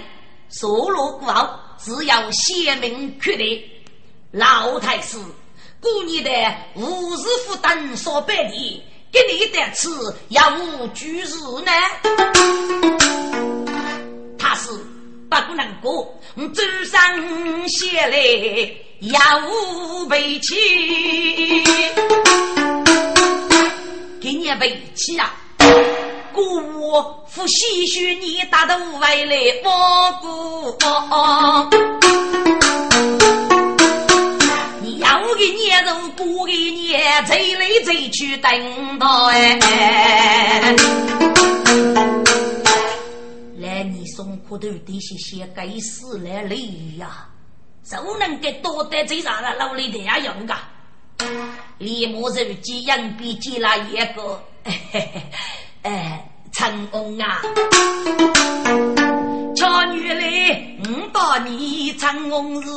[0.49, 3.71] 所落孤傲，只要写明确立。
[4.33, 5.17] 老太师，
[5.81, 6.31] 故你的
[6.75, 9.89] 五日负担所百里，给你的吃
[10.31, 11.73] 要无居日呢？
[14.39, 14.71] 他是
[15.31, 18.17] 不可能过，走上写来。
[19.01, 19.19] 也
[19.51, 20.55] 无背弃，
[24.19, 25.35] 给你背弃啊！
[26.35, 26.61] 姑
[27.29, 30.77] 父唏嘘你打的无外来，我姑，
[34.83, 36.93] 你要给你人不给你，
[37.25, 40.75] 走来走去等到哎。
[43.59, 46.57] 来，你送苦头的些些该死来累
[46.99, 47.29] 呀！
[47.85, 50.59] 就能给多得最上了，老李这样用噶。
[51.79, 55.23] 李木手机硬币接了一个嘿嘿，
[55.85, 57.43] 哎，成功啊！
[59.55, 62.71] 巧女来，我把你成功是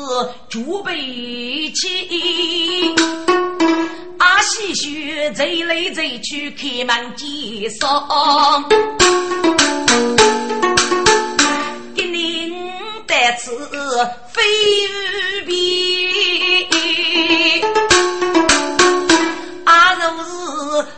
[0.49, 2.93] 准备起，
[4.17, 7.89] 阿西学走来走去开门见山，
[11.95, 12.51] 给你
[13.07, 13.69] 带次。
[14.33, 14.43] 非
[14.85, 16.09] 日比，
[19.63, 20.01] 阿若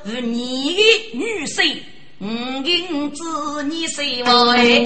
[0.05, 0.81] 是你的
[1.13, 1.77] 女婿，
[2.21, 4.83] 五银子你谁为？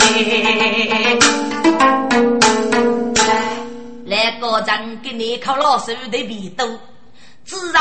[4.05, 6.67] 来个人给你靠老手的皮多，
[7.43, 7.79] 至少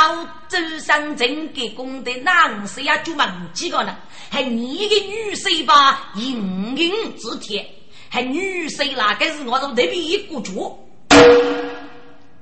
[0.48, 3.94] 周上正给功的男士呀就忘记个了，
[4.30, 7.68] 还你的女婿吧，银银之贴。
[8.08, 10.78] 还女婿那个是我从那边一个脚，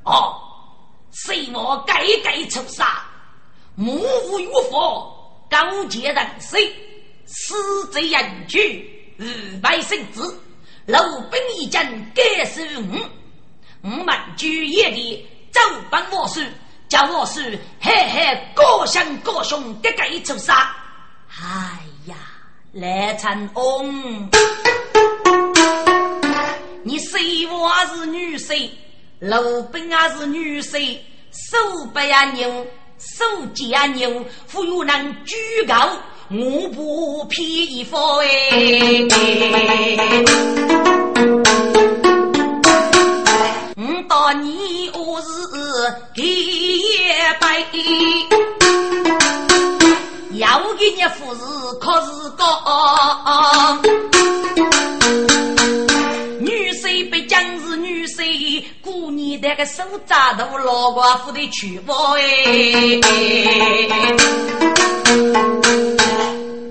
[0.05, 0.37] 哦，
[1.11, 3.03] 谁我改改出杀，
[3.75, 6.73] 目无如佛，高洁人谁，
[7.33, 9.25] 死贼人居，五
[9.63, 10.37] 百圣子，
[10.87, 11.01] 老
[11.31, 12.99] 兵一阵该是五，
[13.83, 15.61] 我们居夜里走
[15.93, 16.41] 奔我手，
[16.89, 17.41] 叫我手
[17.81, 20.75] 嘿嘿各相各雄的改出杀，
[21.41, 22.17] 哎呀，
[22.73, 24.29] 来成翁。
[26.83, 28.71] 你谁我是女婿，
[29.21, 30.99] 老本啊是女婿，
[31.31, 31.57] 手
[31.93, 32.67] 不呀牛，
[32.99, 33.25] 手
[33.69, 35.37] 呀牛，富有能举
[35.69, 35.97] 高，
[36.33, 38.27] 我不披风哎。
[43.77, 45.27] 我到你我是
[46.15, 46.83] 给一
[47.41, 47.67] 百，
[50.35, 51.41] 要给你富士
[51.81, 52.47] 可是高。
[58.83, 63.01] 姑娘那个手扎头老寡妇的去包哎，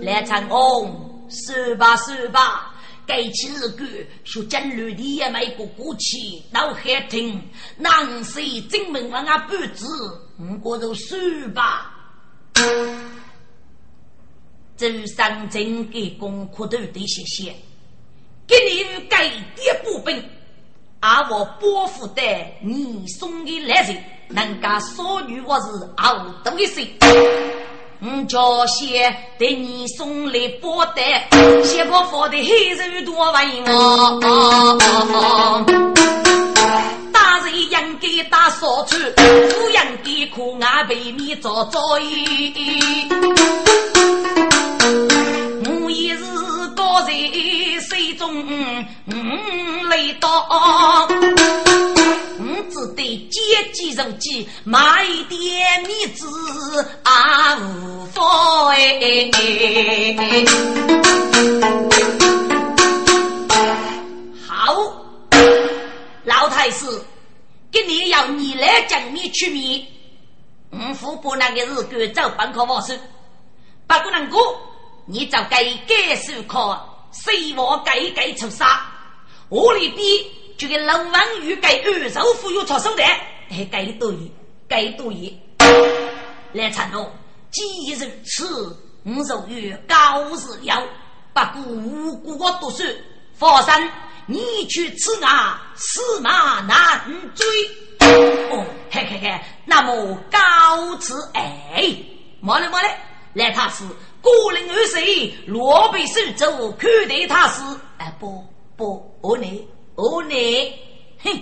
[0.01, 2.73] 来唱红，说吧说吧，
[3.05, 3.87] 该起日干，
[4.23, 7.41] 说真绿的也没个过气，脑海听，
[7.77, 9.85] 南谁金门往啊布置，
[10.37, 11.17] 我过就说
[11.53, 11.95] 吧。
[14.77, 17.55] 周三正给功课头的谢谢，
[18.47, 20.23] 给你改点部分。
[21.01, 22.21] 而我伯父的
[22.61, 26.93] 你送的来人，人家少女我是熬多的水。
[28.01, 31.27] 我叫些对你送来包袋，
[31.65, 34.19] 先把放的黑肉多为我。
[37.11, 37.69] 大人应
[37.99, 43.05] 该打扫除，不应该苦俺背面遭遭遇。
[45.83, 46.23] 我也是
[46.77, 47.11] 高在
[47.81, 48.45] 水中。
[49.89, 50.29] 来到，
[52.41, 53.41] 我只得接
[53.73, 56.25] 鸡肉鸡，买一点米子
[57.03, 59.29] 啊，无妨哎。
[64.47, 64.73] 好，
[66.23, 66.85] 老太师，
[67.73, 69.85] 今年要你来讲米取米，
[70.69, 72.97] 我父伯那个是赶走本科老师，
[73.85, 74.57] 不过能过，
[75.05, 78.85] 你就该改手考，谁我改改出杀。
[79.49, 80.07] 我里边
[80.59, 83.03] 就给龙王与给二手妇有出手的，
[83.49, 84.29] 还该多一，
[84.67, 85.39] 该多一。
[86.51, 87.09] 来承诺，
[87.49, 90.83] 既如此，我就越高日了。
[91.31, 92.83] 不顾无辜的读书，
[93.35, 93.89] 佛山
[94.25, 97.47] 你去此啊，死马难追。
[98.51, 101.95] 哦，嘿嘿嘿，那么告辞哎，
[102.41, 102.93] 莫嘞莫嘞，
[103.31, 103.85] 来他是
[104.21, 107.61] 孤零二岁，落背手走，看待他是
[107.97, 108.43] 哎不
[108.75, 109.67] 不，我呢
[110.01, 110.33] 我呢，
[111.25, 111.41] 哼，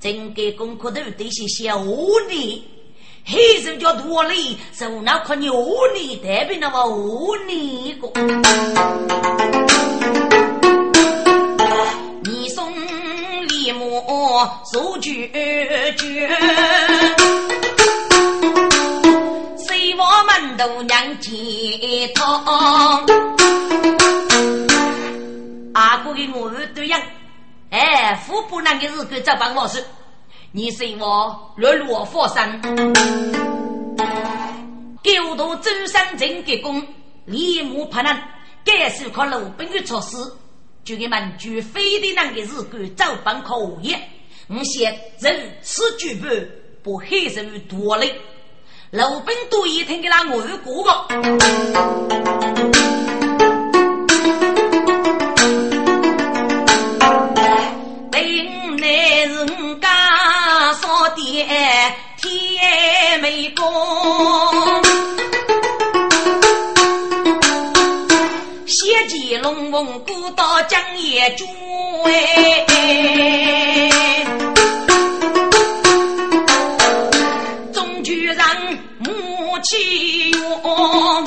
[0.00, 2.64] 真给功课都得些小呢。
[3.24, 5.54] 黑手叫多哩，手那可牛
[5.94, 8.10] 哩，代表那么五哩个。
[12.24, 12.74] 你送
[13.46, 14.02] 礼物
[14.72, 15.30] 手举
[15.96, 16.28] 举，
[19.56, 22.26] 谁我们都娘接通。
[25.72, 27.00] 阿哥给我对样，
[27.70, 29.84] 哎，富不能的日子早帮我事。
[30.50, 32.60] 你随我落落佛山，
[35.04, 36.84] 九度周山镇给功，
[37.26, 38.20] 立木怕难，
[38.64, 40.16] 该是靠路本的措施，
[40.82, 43.94] 就给们举非的那个日干早办可以。
[44.48, 46.26] 我先人此举步，
[46.82, 48.20] 不黑人多嘞。
[48.90, 51.06] 路本多一听给那我过个。
[62.16, 63.64] 天美公，
[68.66, 71.48] 血气隆隆，古道江也中
[72.04, 72.66] 哎，
[77.72, 78.36] 中举人
[78.98, 81.24] 母气勇，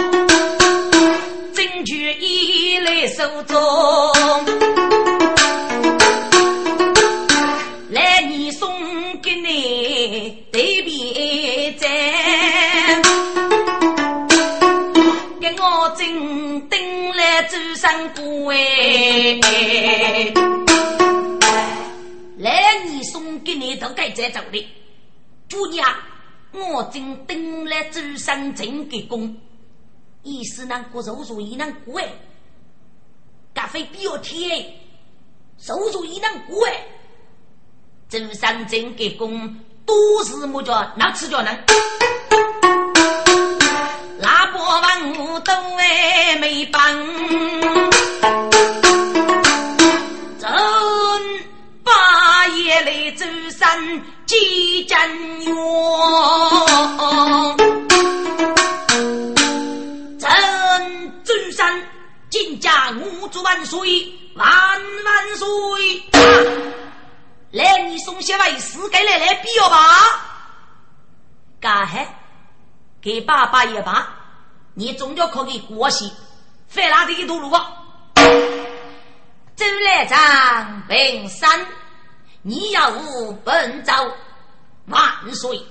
[1.53, 4.72] 真举一来手中。
[17.84, 19.41] 三姑哎，
[22.38, 24.67] 来年送给你都该再走的。
[25.51, 25.86] 姑娘，
[26.53, 29.36] 我正等来周三正给工，
[30.21, 32.07] 意思呢，过手术也能过哎。
[33.53, 34.65] 咖啡比较甜，
[35.57, 36.86] 手术也能过哎。
[38.07, 41.53] 周三正给工，都是么叫那吃叫能。
[44.24, 46.82] 拉波万物都哎没帮，
[50.39, 50.49] 真
[51.84, 54.97] 八夜来走山几阵
[55.41, 55.53] 远，
[60.17, 60.30] 真
[61.26, 61.82] 走山
[62.30, 66.01] 金家五祝万岁万万岁！
[67.51, 69.78] 来，你送些为师给来来比了吧？
[71.59, 72.07] 干嘿。
[73.04, 74.08] 给爸爸也罢，
[74.74, 76.10] 你终究可以过去，
[76.70, 77.84] 费哪的一路啊？
[79.56, 81.68] 走来长平山，
[82.41, 83.91] 你要无本走
[84.86, 85.62] 万岁，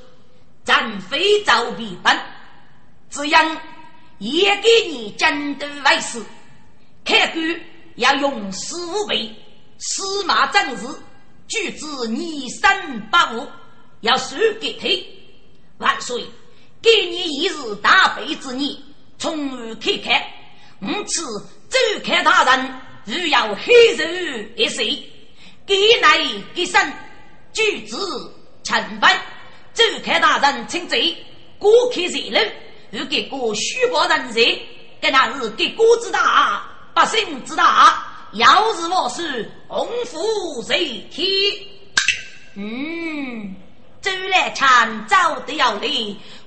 [0.63, 2.21] 咱非走必奔，
[3.09, 3.35] 只因
[4.19, 6.23] 也给你监督为师，
[7.03, 7.61] 开官
[7.97, 9.35] 要用十五倍，
[9.79, 10.87] 司马正直，
[11.49, 13.49] 举止你三八五，
[14.03, 16.27] 要输给他，万岁。
[16.83, 18.77] 给你一日大悲之年，
[19.17, 20.35] 从而开开。
[20.81, 21.23] 五次
[21.69, 22.75] 走开大人，
[23.05, 24.05] 如要黑肉
[24.57, 25.01] 一岁，
[25.65, 26.19] 给来
[26.53, 26.93] 给生，
[27.53, 27.97] 举止
[28.65, 29.17] 成败。
[29.73, 31.17] 走开大人请罪，
[31.57, 32.51] 过客热路，
[32.91, 34.43] 如给过虚报人热，
[35.01, 38.09] 跟那是给国之大，百姓之大。
[38.33, 41.69] 要是我是红福谁替？
[42.55, 43.55] 嗯，
[44.01, 45.83] 走来看早的要来。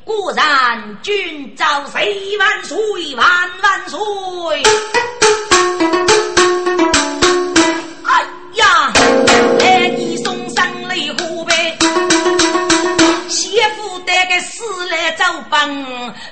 [0.06, 3.28] 果然，君朝死万岁，万
[3.64, 3.97] 万岁！
[8.03, 8.93] 哎呀，
[9.60, 11.76] 来你送上礼花呗，
[13.28, 15.68] 媳妇带个死来做伴，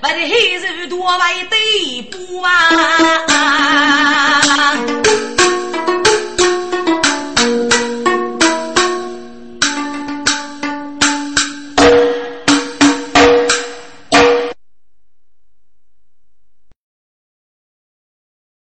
[0.02, 0.28] 不是还
[0.60, 2.50] 是多为对不啊？